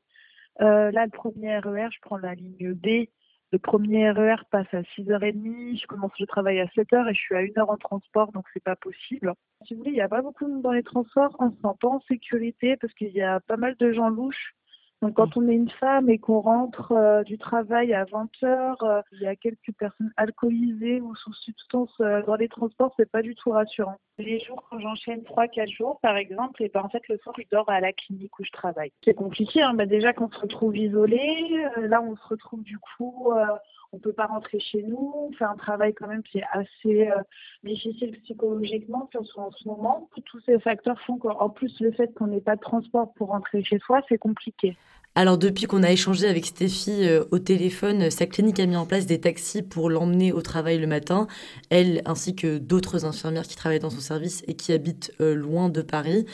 Euh, 0.61 0.91
là, 0.91 1.05
le 1.05 1.11
premier 1.11 1.57
RER, 1.59 1.89
je 1.91 1.99
prends 2.01 2.17
la 2.17 2.35
ligne 2.35 2.73
B. 2.73 3.07
Le 3.51 3.59
premier 3.59 4.09
RER 4.11 4.43
passe 4.51 4.73
à 4.73 4.81
6h30. 4.81 5.79
Je 5.81 5.87
commence 5.87 6.17
le 6.19 6.25
travail 6.25 6.59
à 6.59 6.65
7h 6.65 7.09
et 7.09 7.13
je 7.13 7.19
suis 7.19 7.35
à 7.35 7.41
1h 7.41 7.65
en 7.69 7.77
transport, 7.77 8.31
donc 8.31 8.45
c'est 8.53 8.63
pas 8.63 8.75
possible. 8.75 9.33
Si 9.65 9.73
vous 9.73 9.79
voulez, 9.79 9.91
il 9.91 9.95
n'y 9.95 10.01
a 10.01 10.09
pas 10.09 10.21
beaucoup 10.21 10.45
de 10.45 10.51
monde 10.51 10.61
dans 10.61 10.71
les 10.71 10.83
transports. 10.83 11.35
On 11.39 11.51
se 11.51 11.55
sent 11.55 11.77
pas 11.79 11.87
en 11.87 12.01
sécurité 12.01 12.75
parce 12.77 12.93
qu'il 12.93 13.11
y 13.11 13.21
a 13.21 13.39
pas 13.39 13.57
mal 13.57 13.75
de 13.75 13.93
gens 13.93 14.09
louches 14.09 14.55
donc 15.01 15.15
quand 15.15 15.37
on 15.37 15.47
est 15.49 15.53
une 15.53 15.69
femme 15.69 16.09
et 16.09 16.17
qu'on 16.17 16.39
rentre 16.39 16.93
euh, 16.93 17.23
du 17.23 17.37
travail 17.37 17.93
à 17.93 18.05
20 18.05 18.29
heures, 18.43 18.83
euh, 18.83 19.01
il 19.11 19.21
y 19.21 19.27
a 19.27 19.35
quelques 19.35 19.73
personnes 19.77 20.11
alcoolisées 20.15 21.01
ou 21.01 21.13
sous 21.15 21.33
substance 21.33 21.93
euh, 21.99 22.21
dans 22.23 22.35
les 22.35 22.47
transports, 22.47 22.93
c'est 22.97 23.11
pas 23.11 23.21
du 23.21 23.35
tout 23.35 23.51
rassurant. 23.51 23.97
Les 24.17 24.39
jours 24.39 24.63
quand 24.69 24.79
j'enchaîne 24.79 25.19
3-4 25.21 25.69
jours 25.69 25.99
par 26.01 26.15
exemple, 26.15 26.63
et 26.63 26.69
ben 26.69 26.81
en 26.81 26.89
fait 26.89 27.07
le 27.09 27.17
soir 27.17 27.35
je 27.37 27.43
dors 27.51 27.69
à 27.69 27.81
la 27.81 27.91
clinique 27.91 28.39
où 28.39 28.45
je 28.45 28.51
travaille. 28.51 28.91
C'est 29.03 29.13
compliqué, 29.13 29.61
hein, 29.61 29.73
bah, 29.73 29.85
déjà 29.85 30.13
qu'on 30.13 30.29
se 30.31 30.39
retrouve 30.39 30.77
isolé, 30.77 31.21
là 31.77 32.01
on 32.01 32.15
se 32.15 32.27
retrouve 32.27 32.63
du 32.63 32.79
coup 32.79 33.33
on 33.95 33.99
peut 33.99 34.13
pas 34.13 34.25
rentrer 34.25 34.59
chez 34.59 34.83
nous, 34.83 35.13
on 35.15 35.31
fait 35.33 35.45
un 35.45 35.55
travail 35.55 35.93
quand 35.93 36.07
même 36.07 36.23
qui 36.23 36.39
est 36.39 36.45
assez 36.51 37.09
difficile 37.63 38.17
psychologiquement, 38.23 39.09
en 39.37 39.51
ce 39.51 39.67
moment. 39.67 40.09
Tous 40.25 40.41
ces 40.45 40.59
facteurs 40.59 40.99
font 41.01 41.17
qu'en 41.17 41.49
plus 41.49 41.79
le 41.79 41.91
fait 41.91 42.13
qu'on 42.13 42.27
n'ait 42.27 42.41
pas 42.41 42.55
de 42.55 42.61
transport 42.61 43.13
pour 43.13 43.29
rentrer 43.29 43.63
chez 43.63 43.79
soi, 43.79 44.01
c'est 44.09 44.17
compliqué. 44.17 44.75
Alors 45.17 45.37
depuis 45.37 45.65
qu'on 45.65 45.81
a 45.83 45.91
échangé 45.91 46.27
avec 46.27 46.45
Stéphie 46.45 47.07
euh, 47.07 47.23
au 47.31 47.39
téléphone, 47.39 48.11
sa 48.11 48.25
clinique 48.25 48.59
a 48.59 48.65
mis 48.65 48.75
en 48.75 48.85
place 48.85 49.05
des 49.05 49.21
taxis 49.21 49.63
pour 49.63 49.89
l'emmener 49.89 50.33
au 50.33 50.41
travail 50.41 50.77
le 50.77 50.87
matin, 50.87 51.27
elle 51.69 52.01
ainsi 52.05 52.35
que 52.35 52.57
d'autres 52.57 53.05
infirmières 53.05 53.47
qui 53.47 53.55
travaillent 53.55 53.79
dans 53.79 53.89
son 53.89 54.01
service 54.01 54.43
et 54.47 54.55
qui 54.55 54.73
habitent 54.73 55.13
euh, 55.21 55.33
loin 55.33 55.69
de 55.69 55.81
Paris. 55.81 56.25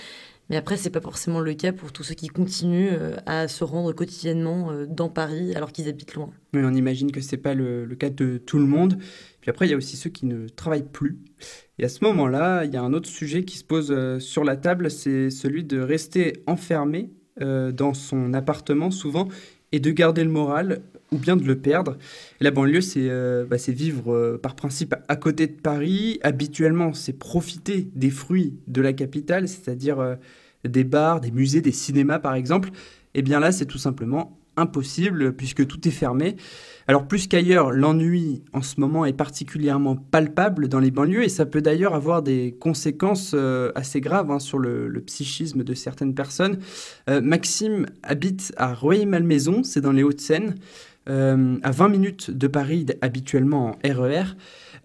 Mais 0.51 0.57
après, 0.57 0.77
c'est 0.77 0.91
pas 0.91 1.01
forcément 1.01 1.39
le 1.39 1.55
cas 1.55 1.71
pour 1.71 1.91
tous 1.91 2.03
ceux 2.03 2.13
qui 2.13 2.27
continuent 2.27 2.91
euh, 2.91 3.15
à 3.25 3.47
se 3.47 3.63
rendre 3.63 3.91
quotidiennement 3.93 4.71
dans 4.87 5.09
Paris 5.09 5.55
alors 5.55 5.71
qu'ils 5.71 5.89
habitent 5.89 6.13
loin. 6.13 6.29
Mais 6.53 6.63
on 6.63 6.73
imagine 6.73 7.11
que 7.11 7.21
c'est 7.21 7.37
pas 7.37 7.55
le, 7.55 7.87
cas 7.97 8.11
de 8.11 8.37
tout 8.37 8.59
le 8.59 8.65
monde. 8.65 8.99
Puis 9.41 9.49
après, 9.49 9.65
il 9.65 9.71
y 9.71 9.73
a 9.73 9.77
aussi 9.77 9.97
ceux 9.97 10.11
qui 10.11 10.27
ne 10.27 10.47
travaillent 10.47 10.83
plus. 10.83 11.17
Et 11.79 11.85
à 11.85 11.89
ce 11.89 12.03
moment-là, 12.03 12.65
il 12.65 12.71
y 12.71 12.77
a 12.77 12.83
un 12.83 12.93
autre 12.93 13.09
sujet 13.09 13.43
qui 13.43 13.57
se 13.57 13.63
pose 13.63 14.19
sur 14.19 14.43
la 14.43 14.55
table, 14.55 14.91
c'est 14.91 15.31
celui 15.31 15.63
de 15.63 15.79
rester 15.79 16.43
enfermé 16.45 17.09
euh, 17.41 17.71
dans 17.71 17.93
son 17.93 18.33
appartement 18.33 18.91
souvent 18.91 19.29
et 19.71 19.79
de 19.79 19.89
garder 19.91 20.21
le 20.21 20.29
moral 20.29 20.81
ou 21.13 21.17
bien 21.17 21.37
de 21.37 21.45
le 21.45 21.57
perdre. 21.57 21.97
Et 22.41 22.43
la 22.43 22.51
banlieue, 22.51 22.81
c'est 22.81 23.09
euh, 23.09 23.45
bah, 23.45 23.55
vivre 23.69 24.13
euh, 24.13 24.37
par 24.37 24.53
principe 24.53 24.93
à 25.07 25.15
côté 25.15 25.47
de 25.47 25.53
Paris. 25.53 26.19
Habituellement, 26.23 26.93
c'est 26.93 27.13
profiter 27.13 27.87
des 27.95 28.09
fruits 28.09 28.59
de 28.67 28.81
la 28.81 28.91
capitale, 28.91 29.47
c'est-à-dire 29.47 30.17
des 30.63 30.83
bars, 30.83 31.21
des 31.21 31.31
musées, 31.31 31.61
des 31.61 31.71
cinémas 31.71 32.19
par 32.19 32.35
exemple. 32.35 32.69
Eh 33.13 33.21
bien 33.21 33.39
là, 33.39 33.51
c'est 33.51 33.65
tout 33.65 33.77
simplement 33.77 34.37
impossible 34.57 35.33
puisque 35.33 35.65
tout 35.65 35.87
est 35.87 35.91
fermé. 35.91 36.35
Alors 36.87 37.07
plus 37.07 37.27
qu'ailleurs, 37.27 37.71
l'ennui 37.71 38.43
en 38.53 38.61
ce 38.61 38.79
moment 38.79 39.05
est 39.05 39.13
particulièrement 39.13 39.95
palpable 39.95 40.67
dans 40.67 40.79
les 40.79 40.91
banlieues 40.91 41.23
et 41.23 41.29
ça 41.29 41.45
peut 41.45 41.61
d'ailleurs 41.61 41.95
avoir 41.95 42.21
des 42.21 42.55
conséquences 42.59 43.31
euh, 43.33 43.71
assez 43.75 44.01
graves 44.01 44.31
hein, 44.31 44.39
sur 44.39 44.59
le, 44.59 45.01
psychisme 45.05 45.63
de 45.63 45.73
certaines 45.73 46.13
personnes. 46.13 46.59
Euh, 47.09 47.21
Maxime 47.21 47.85
habite 48.03 48.53
à 48.57 48.73
Rueil-Malmaison, 48.73 49.63
c'est 49.63 49.81
dans 49.81 49.91
les 49.91 50.03
Hauts-de-Seine, 50.03 50.55
euh, 51.09 51.57
à 51.63 51.71
20 51.71 51.89
minutes 51.89 52.31
de 52.31 52.47
Paris 52.47 52.85
habituellement 53.01 53.71
en 53.71 53.93
RER. 53.93 54.23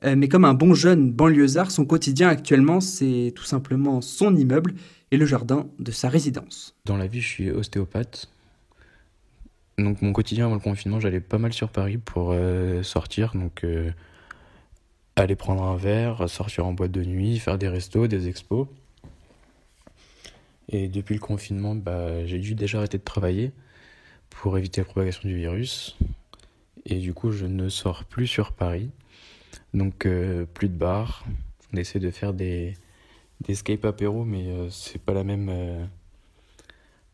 E 0.05 0.15
mais 0.15 0.29
comme 0.29 0.45
un 0.45 0.55
bon 0.55 0.75
jeune 0.75 1.11
banlieusard, 1.11 1.71
son 1.71 1.85
quotidien 1.85 2.29
actuellement, 2.29 2.81
c'est 2.81 3.33
tout 3.35 3.45
simplement 3.45 4.01
son 4.01 4.37
immeuble 4.37 4.75
et 5.11 5.16
le 5.16 5.27
jardin 5.27 5.69
de 5.79 5.90
sa 5.90 6.09
résidence. 6.09 6.75
Dans 6.85 6.97
la 6.97 7.07
vie, 7.07 7.21
je 7.21 7.29
suis 7.29 7.51
ostéopathe. 7.51 8.29
Donc 9.79 10.01
mon 10.03 10.12
quotidien 10.12 10.47
avant 10.47 10.55
le 10.55 10.61
confinement, 10.61 11.01
j'allais 11.01 11.21
pas 11.21 11.38
mal 11.38 11.53
sur 11.53 11.69
Paris 11.69 11.99
pour 11.99 12.31
euh, 12.33 12.83
sortir, 12.83 13.33
donc 13.35 13.62
euh, 13.62 13.90
aller 15.16 15.37
prendre 15.37 15.62
un 15.62 15.77
verre, 15.77 16.29
sortir 16.29 16.66
en 16.66 16.73
boîte 16.73 16.92
de 16.92 17.05
nuit, 17.05 17.38
faire 17.38 17.59
des 17.59 17.69
restos, 17.69 18.07
des 18.07 18.29
expos. 18.29 18.69
Et 20.69 20.88
depuis 20.88 21.14
le 21.14 21.21
confinement, 21.21 21.75
bah, 21.75 22.25
j'ai 22.27 22.38
dû 22.38 22.55
déjà 22.55 22.79
arrêter 22.79 22.99
de 22.99 23.05
travailler 23.05 23.53
pour 24.31 24.59
éviter 24.59 24.81
la 24.81 24.87
propagation 24.87 25.29
du 25.29 25.37
virus. 25.37 25.97
Et 26.87 26.97
du 26.97 27.14
coup, 27.14 27.31
je 27.31 27.47
ne 27.47 27.69
sors 27.69 28.05
plus 28.05 28.27
sur 28.27 28.53
Paris. 28.53 28.90
Donc 29.75 30.07
euh, 30.07 30.47
plus 30.47 30.69
de 30.69 30.77
bars. 30.77 31.25
On 31.73 31.77
essaie 31.77 31.99
de 31.99 32.11
faire 32.11 32.33
des, 32.33 32.75
des 33.40 33.53
escape 33.53 33.85
apéro, 33.85 34.25
mais 34.25 34.46
c'est 34.70 35.01
pas 35.01 35.12
la 35.12 35.25
même 35.25 35.51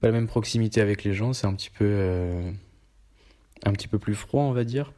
pas 0.03 0.09
la 0.09 0.15
même 0.15 0.27
proximité 0.27 0.81
avec 0.81 1.05
les 1.05 1.15
gens, 1.15 1.33
c'est 1.33 1.47
un 1.47 1.55
petit 1.55 1.71
peu 1.71 1.85
euh, 1.87 2.51
un 3.65 3.73
petit 3.73 3.87
peu 3.87 4.01
plus 4.01 4.17
froid, 4.17 4.43
on 4.43 4.53
va 4.53 4.65
dire. 4.65 4.93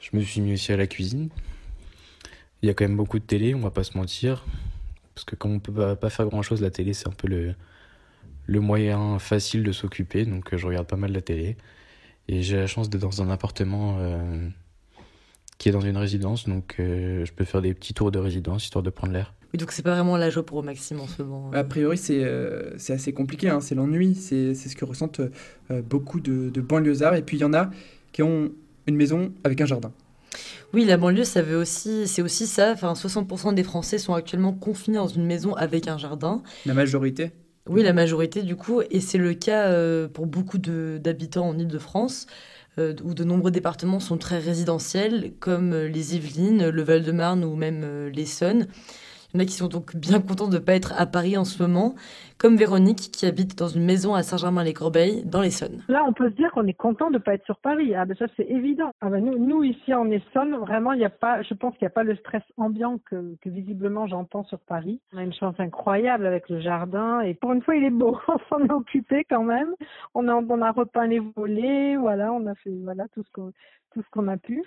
Je 0.00 0.16
me 0.16 0.22
suis 0.22 0.40
mis 0.40 0.54
aussi 0.54 0.72
à 0.72 0.78
la 0.78 0.86
cuisine. 0.86 1.28
Il 2.62 2.66
y 2.66 2.70
a 2.70 2.74
quand 2.74 2.86
même 2.86 2.96
beaucoup 2.96 3.18
de 3.18 3.24
télé, 3.24 3.54
on 3.54 3.60
va 3.60 3.70
pas 3.70 3.84
se 3.84 3.98
mentir, 3.98 4.46
parce 5.14 5.26
que 5.26 5.36
comme 5.36 5.52
on 5.52 5.60
peut 5.60 5.94
pas, 5.94 6.10
faire 6.10 6.26
grand 6.26 6.40
chose, 6.40 6.62
la 6.62 6.70
télé 6.70 6.94
c'est 6.94 7.06
un 7.06 7.12
peu 7.12 7.28
le 7.28 7.54
le 8.46 8.60
moyen 8.60 9.18
facile 9.18 9.62
de 9.62 9.72
s'occuper, 9.72 10.24
donc 10.24 10.54
euh, 10.54 10.56
je 10.56 10.66
regarde 10.66 10.86
pas 10.86 10.96
mal 10.96 11.12
la 11.12 11.20
télé. 11.20 11.58
Et 12.28 12.40
j'ai 12.42 12.56
la 12.56 12.66
chance 12.66 12.88
d'être 12.88 13.02
dans 13.02 13.20
un 13.20 13.30
appartement 13.30 13.98
euh, 13.98 14.48
qui 15.58 15.68
est 15.68 15.72
dans 15.72 15.82
une 15.82 15.98
résidence, 15.98 16.48
donc 16.48 16.76
je 16.78 17.30
peux 17.32 17.44
faire 17.44 17.60
des 17.60 17.74
petits 17.74 17.94
tours 17.94 18.10
de 18.10 18.18
résidence 18.18 18.64
histoire 18.64 18.82
de 18.82 18.90
prendre 18.90 19.12
l'air. 19.12 19.34
Oui, 19.52 19.58
donc 19.58 19.72
c'est 19.72 19.82
pas 19.82 19.94
vraiment 19.94 20.18
la 20.18 20.28
joie 20.28 20.44
pour 20.44 20.62
Maxime 20.62 21.00
en 21.00 21.06
ce 21.06 21.22
moment. 21.22 21.50
A 21.54 21.64
priori, 21.64 21.96
c'est 21.96 22.22
euh, 22.22 22.74
assez 22.90 23.14
compliqué, 23.14 23.48
hein, 23.48 23.60
c'est 23.60 23.74
l'ennui, 23.74 24.14
c'est 24.14 24.54
ce 24.54 24.76
que 24.76 24.84
ressentent 24.84 25.20
euh, 25.70 25.82
beaucoup 25.82 26.20
de, 26.20 26.50
de 26.50 26.60
banlieusards. 26.60 27.14
Et 27.14 27.22
puis 27.22 27.38
il 27.38 27.40
y 27.40 27.44
en 27.44 27.54
a 27.54 27.70
qui 28.12 28.22
ont 28.22 28.50
une 28.86 28.96
maison 28.96 29.32
avec 29.44 29.60
un 29.62 29.66
jardin. 29.66 29.90
Oui, 30.74 30.84
la 30.84 30.98
banlieue, 30.98 31.24
ça 31.24 31.40
veut 31.40 31.56
aussi, 31.56 32.06
c'est 32.06 32.20
aussi 32.20 32.46
ça. 32.46 32.72
Enfin, 32.72 32.92
60% 32.92 33.54
des 33.54 33.62
Français 33.62 33.96
sont 33.96 34.12
actuellement 34.12 34.52
confinés 34.52 34.98
dans 34.98 35.08
une 35.08 35.24
maison 35.24 35.54
avec 35.54 35.88
un 35.88 35.96
jardin. 35.96 36.42
La 36.66 36.74
majorité 36.74 37.30
Oui, 37.66 37.82
la 37.82 37.94
majorité 37.94 38.42
du 38.42 38.54
coup, 38.54 38.82
et 38.90 39.00
c'est 39.00 39.16
le 39.16 39.32
cas 39.32 39.68
euh, 39.68 40.08
pour 40.08 40.26
beaucoup 40.26 40.58
d'habitants 40.58 41.48
en 41.48 41.58
Ile-de-France. 41.58 42.26
où 42.76 43.14
de 43.14 43.24
nombreux 43.24 43.50
départements 43.50 43.98
sont 43.98 44.18
très 44.18 44.38
résidentiels, 44.38 45.32
comme 45.40 45.74
les 45.74 46.16
Yvelines, 46.16 46.68
le 46.68 46.82
Val-de-Marne 46.82 47.44
ou 47.44 47.56
même 47.56 48.08
l'Essonne. 48.08 48.68
Y 49.38 49.46
qui 49.46 49.54
sont 49.54 49.68
donc 49.68 49.96
bien 49.96 50.20
contents 50.20 50.48
de 50.48 50.58
ne 50.58 50.62
pas 50.62 50.74
être 50.74 50.92
à 50.98 51.06
Paris 51.06 51.36
en 51.36 51.44
ce 51.44 51.62
moment, 51.62 51.94
comme 52.38 52.56
Véronique 52.56 53.10
qui 53.12 53.26
habite 53.26 53.58
dans 53.58 53.68
une 53.68 53.84
maison 53.84 54.14
à 54.14 54.22
Saint-Germain-les-Corbeilles, 54.22 55.24
dans 55.24 55.40
l'Essonne. 55.40 55.82
Là, 55.88 56.04
on 56.06 56.12
peut 56.12 56.30
se 56.30 56.36
dire 56.36 56.50
qu'on 56.52 56.66
est 56.66 56.74
content 56.74 57.08
de 57.08 57.14
ne 57.14 57.18
pas 57.18 57.34
être 57.34 57.44
sur 57.44 57.58
Paris. 57.58 57.94
Ah 57.94 58.04
ben 58.04 58.16
ça, 58.16 58.26
c'est 58.36 58.46
évident. 58.48 58.90
Ah 59.00 59.10
ben 59.10 59.24
nous, 59.24 59.38
nous, 59.38 59.64
ici 59.64 59.94
en 59.94 60.10
Essonne, 60.10 60.54
vraiment, 60.56 60.94
n'y 60.94 61.04
a 61.04 61.10
pas, 61.10 61.42
je 61.42 61.54
pense 61.54 61.72
qu'il 61.76 61.84
n'y 61.84 61.88
a 61.88 61.94
pas 61.94 62.04
le 62.04 62.16
stress 62.16 62.42
ambiant 62.56 62.98
que, 63.10 63.36
que 63.40 63.48
visiblement 63.48 64.06
j'entends 64.06 64.44
sur 64.44 64.58
Paris. 64.60 65.00
On 65.12 65.18
a 65.18 65.22
une 65.22 65.32
chance 65.32 65.54
incroyable 65.58 66.26
avec 66.26 66.48
le 66.48 66.60
jardin 66.60 67.20
et 67.20 67.34
pour 67.34 67.52
une 67.52 67.62
fois, 67.62 67.76
il 67.76 67.84
est 67.84 67.90
beau. 67.90 68.18
on 68.28 68.38
s'en 68.48 68.64
est 68.64 68.72
occupé 68.72 69.24
quand 69.28 69.44
même. 69.44 69.74
On 70.14 70.28
a, 70.28 70.34
on 70.34 70.62
a 70.62 70.70
repeint 70.70 71.06
les 71.06 71.20
volets, 71.20 71.96
voilà, 71.96 72.32
on 72.32 72.46
a 72.46 72.54
fait 72.56 72.74
voilà 72.82 73.04
tout 73.14 73.22
ce 73.22 73.30
qu'on 73.32 73.52
tout 73.94 74.02
ce 74.02 74.10
qu'on 74.10 74.28
a 74.28 74.36
pu. 74.36 74.62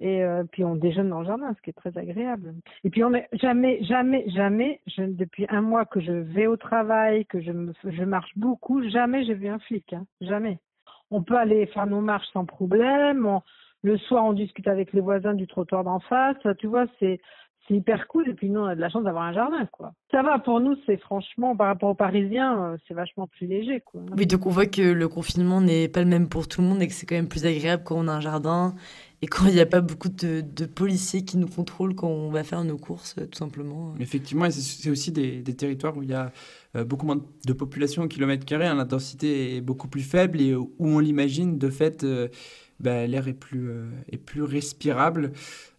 Et 0.00 0.24
euh, 0.24 0.44
puis 0.50 0.64
on 0.64 0.76
déjeune 0.76 1.10
dans 1.10 1.20
le 1.20 1.26
jardin, 1.26 1.54
ce 1.54 1.62
qui 1.62 1.70
est 1.70 1.74
très 1.74 1.96
agréable. 1.98 2.54
Et 2.84 2.90
puis 2.90 3.04
on 3.04 3.12
est 3.12 3.28
jamais, 3.34 3.84
jamais, 3.84 4.24
jamais, 4.30 4.80
je, 4.86 5.02
depuis 5.02 5.46
un 5.50 5.60
mois 5.60 5.84
que 5.84 6.00
je 6.00 6.12
vais 6.12 6.46
au 6.46 6.56
travail, 6.56 7.26
que 7.26 7.40
je, 7.40 7.52
me, 7.52 7.72
je 7.84 8.04
marche 8.04 8.32
beaucoup, 8.36 8.82
jamais 8.88 9.24
j'ai 9.24 9.34
vu 9.34 9.48
un 9.48 9.58
flic, 9.58 9.92
hein, 9.92 10.06
jamais. 10.22 10.58
On 11.10 11.22
peut 11.22 11.36
aller 11.36 11.66
faire 11.66 11.86
nos 11.86 12.00
marches 12.00 12.28
sans 12.32 12.46
problème. 12.46 13.26
On, 13.26 13.42
le 13.82 13.96
soir, 13.98 14.24
on 14.24 14.32
discute 14.32 14.68
avec 14.68 14.92
les 14.92 15.00
voisins 15.00 15.34
du 15.34 15.46
trottoir 15.46 15.84
d'en 15.84 16.00
face. 16.00 16.36
Tu 16.58 16.66
vois, 16.66 16.86
c'est 16.98 17.20
c'est 17.70 17.76
hyper 17.76 18.08
cool. 18.08 18.28
Et 18.28 18.34
puis 18.34 18.50
nous, 18.50 18.60
on 18.60 18.66
a 18.66 18.74
de 18.74 18.80
la 18.80 18.90
chance 18.90 19.04
d'avoir 19.04 19.24
un 19.24 19.32
jardin, 19.32 19.66
quoi. 19.66 19.92
Ça 20.10 20.22
va, 20.22 20.38
pour 20.38 20.60
nous, 20.60 20.76
c'est 20.86 20.96
franchement, 20.98 21.56
par 21.56 21.68
rapport 21.68 21.90
aux 21.90 21.94
Parisiens, 21.94 22.72
euh, 22.72 22.76
c'est 22.86 22.94
vachement 22.94 23.28
plus 23.28 23.46
léger, 23.46 23.80
quoi. 23.80 24.02
Oui, 24.16 24.26
donc 24.26 24.46
on 24.46 24.50
voit 24.50 24.66
que 24.66 24.82
le 24.82 25.08
confinement 25.08 25.60
n'est 25.60 25.88
pas 25.88 26.00
le 26.00 26.08
même 26.08 26.28
pour 26.28 26.48
tout 26.48 26.60
le 26.60 26.66
monde 26.66 26.82
et 26.82 26.88
que 26.88 26.92
c'est 26.92 27.06
quand 27.06 27.14
même 27.14 27.28
plus 27.28 27.46
agréable 27.46 27.84
quand 27.84 27.96
on 27.96 28.08
a 28.08 28.12
un 28.12 28.20
jardin 28.20 28.74
et 29.22 29.26
quand 29.26 29.46
il 29.46 29.54
n'y 29.54 29.60
a 29.60 29.66
pas 29.66 29.82
beaucoup 29.82 30.08
de, 30.08 30.40
de, 30.40 30.64
policiers 30.64 31.24
qui 31.24 31.36
nous 31.36 31.46
contrôlent 31.46 31.94
quand 31.94 32.08
on 32.08 32.30
va 32.30 32.42
faire 32.42 32.64
nos 32.64 32.78
courses, 32.78 33.16
tout 33.30 33.38
simplement. 33.38 33.94
Effectivement, 34.00 34.50
c'est 34.50 34.90
aussi 34.90 35.12
des, 35.12 35.42
des, 35.42 35.54
territoires 35.54 35.96
où 35.96 36.02
il 36.02 36.08
y 36.08 36.14
a 36.14 36.32
euh, 36.74 36.84
beaucoup 36.84 37.04
moins 37.04 37.20
de 37.44 37.52
population 37.52 38.02
au 38.02 38.08
kilomètre 38.08 38.46
carré, 38.46 38.66
hein, 38.66 38.74
la 38.74 38.84
densité 38.84 39.56
est 39.56 39.60
beaucoup 39.60 39.88
plus 39.88 40.02
faible 40.02 40.40
et 40.40 40.54
où 40.54 40.72
on 40.78 40.98
l'imagine, 40.98 41.58
de 41.58 41.68
fait, 41.68 42.02
euh, 42.02 42.28
bah, 42.80 43.06
l'air 43.06 43.28
est, 43.28 43.34
plus 43.34 43.70
est 44.10 44.18
plus 44.18 44.42
respirable. 44.42 45.32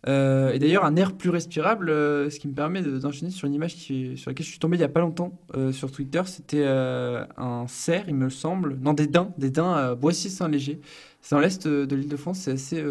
Euh, 0.08 0.52
et 0.52 0.60
d'ailleurs, 0.60 0.86
un 0.86 0.96
air 0.96 1.14
plus 1.14 1.30
respirable, 1.30 1.90
euh, 1.90 2.30
ce 2.30 2.40
qui 2.40 2.48
me 2.48 2.54
permet 2.54 2.82
d'enchaîner 2.82 3.30
sur 3.30 3.48
une 3.48 3.54
image 3.54 3.76
qui, 3.76 4.18
sur 4.18 4.32
laquelle 4.32 4.46
je 4.46 4.52
suis 4.52 4.60
tombé 4.60 4.76
il 4.78 4.80
n'y 4.80 4.86
a 4.86 4.90
pas 4.90 5.00
longtemps 5.00 5.40
euh, 5.56 5.72
sur 5.72 5.92
Twitter. 5.92 6.22
C'était 6.26 6.66
un 6.66 7.66
cerf, 7.68 8.06
il 8.08 8.16
me 8.16 8.30
semble. 8.30 8.78
Non, 8.82 8.94
des 8.94 9.08
daims, 9.08 9.32
des 9.38 9.52
daims 9.52 9.74
à 9.74 9.96
Boissy-Saint-Léger. 9.96 10.82
C'est 11.22 11.36
dans 11.36 11.42
l'est 11.42 11.68
de 11.68 11.96
l'île 11.96 12.10
de 12.10 12.18
France. 12.18 12.40
C'est 12.40 12.52
assez 12.52 12.84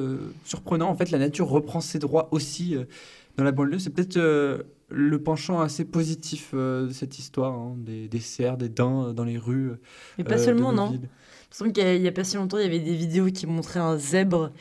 surprenant. 0.45 0.89
En 0.89 0.95
fait, 0.95 1.11
la 1.11 1.19
nature 1.19 1.49
reprend 1.49 1.81
ses 1.81 1.99
droits 1.99 2.29
aussi 2.31 2.77
dans 3.37 3.45
la 3.45 3.51
banlieue. 3.51 3.81
C'est 3.81 3.91
peut-être 3.91 4.19
le 4.93 5.23
penchant 5.23 5.61
assez 5.61 5.85
positif 5.85 6.55
de 6.55 6.91
cette 6.93 7.19
histoire 7.19 7.55
hein, 7.55 7.75
des, 7.79 8.09
des, 8.09 8.21
cerfs, 8.21 8.57
des 8.57 8.69
daims 8.69 9.13
dans 9.13 9.25
les 9.25 9.39
rues. 9.39 9.73
Mais 10.17 10.25
pas 10.25 10.39
seulement, 10.39 10.73
non. 10.73 10.93
Il 11.61 11.73
qu'il 11.73 12.01
n'y 12.01 12.09
a, 12.09 12.13
pas 12.13 12.25
si 12.25 12.37
longtemps, 12.37 12.59
il 12.59 12.63
y 12.63 12.67
avait 12.67 12.79
des 12.79 12.95
vidéos 12.95 13.27
qui 13.27 13.47
montraient 13.47 13.81
un 13.81 13.97
zèbre 13.97 14.53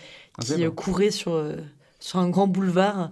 qui 0.41 0.65
courait 0.75 1.11
sur 1.11 1.43
sur 1.99 2.19
un 2.19 2.29
grand 2.29 2.47
boulevard 2.47 3.11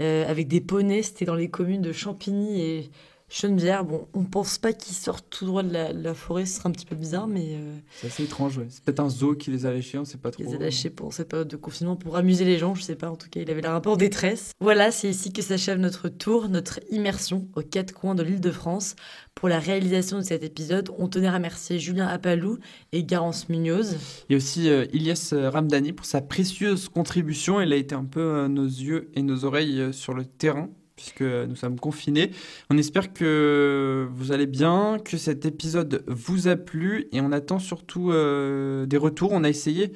euh, 0.00 0.28
avec 0.28 0.48
des 0.48 0.60
poneys. 0.60 1.02
C'était 1.02 1.24
dans 1.24 1.34
les 1.34 1.50
communes 1.50 1.82
de 1.82 1.92
Champigny 1.92 2.60
et 2.60 2.90
Chenevière. 3.30 3.84
Bon, 3.84 4.08
on 4.14 4.24
pense 4.24 4.56
pas 4.56 4.72
qu'ils 4.72 4.94
sortent 4.94 5.26
tout 5.28 5.44
droit 5.44 5.62
de 5.62 5.72
la, 5.72 6.14
forêt, 6.14 6.46
ce 6.46 6.56
serait 6.56 6.68
un 6.68 6.72
petit 6.72 6.86
peu 6.86 6.96
bizarre, 6.96 7.26
mais. 7.26 7.54
Euh, 7.54 7.76
c'est 7.96 8.06
assez 8.06 8.22
étrange, 8.24 8.56
ouais. 8.56 8.66
C'est 8.70 8.82
peut-être 8.82 9.00
un 9.00 9.10
zoo 9.10 9.34
qui 9.34 9.50
les 9.50 9.66
a 9.66 9.72
lâchés, 9.72 9.98
on 9.98 10.04
sait 10.06 10.16
pas 10.16 10.30
trop. 10.30 10.42
Il 10.42 10.48
les 10.48 10.54
a 10.54 10.58
lâchés 10.58 10.88
pour 10.88 11.12
cette 11.12 11.28
période 11.28 11.48
de 11.48 11.56
confinement 11.56 11.96
pour 11.96 12.16
amuser 12.16 12.46
les 12.46 12.58
gens, 12.58 12.74
je 12.74 12.82
sais 12.82 12.96
pas, 12.96 13.10
en 13.10 13.16
tout 13.16 13.28
cas, 13.28 13.40
il 13.40 13.50
avait 13.50 13.60
l'air 13.60 13.72
un 13.72 13.80
peu 13.80 13.90
en 13.90 13.96
détresse. 13.96 14.52
Voilà, 14.60 14.90
c'est 14.90 15.10
ici 15.10 15.32
que 15.32 15.42
s'achève 15.42 15.78
notre 15.78 16.08
tour, 16.08 16.48
notre 16.48 16.80
immersion 16.90 17.48
aux 17.54 17.62
quatre 17.62 17.92
coins 17.92 18.14
de 18.14 18.22
l'île 18.22 18.40
de 18.40 18.50
France. 18.50 18.96
Pour 19.34 19.48
la 19.48 19.60
réalisation 19.60 20.18
de 20.18 20.22
cet 20.22 20.42
épisode, 20.42 20.90
on 20.98 21.06
tenait 21.08 21.28
à 21.28 21.34
remercier 21.34 21.78
Julien 21.78 22.08
Apalou 22.08 22.58
et 22.92 23.04
Garance 23.04 23.48
Munoz. 23.48 23.96
Et 24.30 24.36
aussi 24.36 24.68
euh, 24.68 24.86
Ilyes 24.92 25.30
Ramdani 25.32 25.92
pour 25.92 26.06
sa 26.06 26.20
précieuse 26.20 26.88
contribution. 26.88 27.60
Elle 27.60 27.72
a 27.72 27.76
été 27.76 27.94
un 27.94 28.04
peu 28.04 28.20
euh, 28.20 28.48
nos 28.48 28.64
yeux 28.64 29.10
et 29.14 29.22
nos 29.22 29.44
oreilles 29.44 29.92
sur 29.92 30.14
le 30.14 30.24
terrain 30.24 30.70
puisque 30.98 31.22
nous 31.22 31.54
sommes 31.54 31.78
confinés. 31.78 32.32
On 32.70 32.76
espère 32.76 33.12
que 33.12 34.08
vous 34.12 34.32
allez 34.32 34.46
bien, 34.46 34.98
que 35.02 35.16
cet 35.16 35.46
épisode 35.46 36.02
vous 36.08 36.48
a 36.48 36.56
plu 36.56 37.06
et 37.12 37.20
on 37.20 37.30
attend 37.30 37.60
surtout 37.60 38.10
euh, 38.10 38.84
des 38.84 38.96
retours. 38.96 39.30
On 39.32 39.44
a 39.44 39.48
essayé 39.48 39.92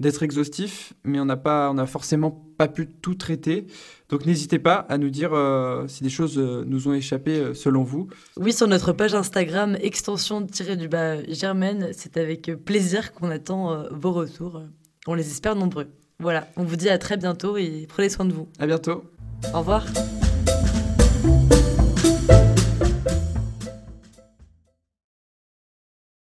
d'être 0.00 0.24
exhaustif, 0.24 0.92
mais 1.04 1.20
on 1.20 1.24
n'a 1.24 1.36
pas, 1.36 1.70
on 1.70 1.78
a 1.78 1.86
forcément 1.86 2.44
pas 2.58 2.66
pu 2.66 2.88
tout 2.88 3.14
traiter. 3.14 3.68
Donc 4.08 4.26
n'hésitez 4.26 4.58
pas 4.58 4.74
à 4.88 4.98
nous 4.98 5.10
dire 5.10 5.34
euh, 5.34 5.86
si 5.86 6.02
des 6.02 6.10
choses 6.10 6.36
euh, 6.36 6.64
nous 6.66 6.88
ont 6.88 6.94
échappé 6.94 7.54
selon 7.54 7.84
vous. 7.84 8.08
Oui, 8.36 8.52
sur 8.52 8.66
notre 8.66 8.92
page 8.92 9.14
Instagram 9.14 9.76
extension-du-bas 9.80 11.22
germaine, 11.28 11.90
c'est 11.92 12.16
avec 12.16 12.50
plaisir 12.64 13.12
qu'on 13.12 13.30
attend 13.30 13.84
vos 13.92 14.10
retours. 14.10 14.62
On 15.06 15.14
les 15.14 15.30
espère 15.30 15.54
nombreux. 15.54 15.86
Voilà, 16.18 16.48
on 16.56 16.64
vous 16.64 16.76
dit 16.76 16.88
à 16.88 16.98
très 16.98 17.16
bientôt 17.16 17.56
et 17.56 17.86
prenez 17.88 18.08
soin 18.08 18.24
de 18.24 18.32
vous. 18.32 18.48
À 18.58 18.66
bientôt. 18.66 19.04
Au 19.54 19.60
revoir. 19.60 19.86
Thank 21.22 21.52
you. 21.52 21.79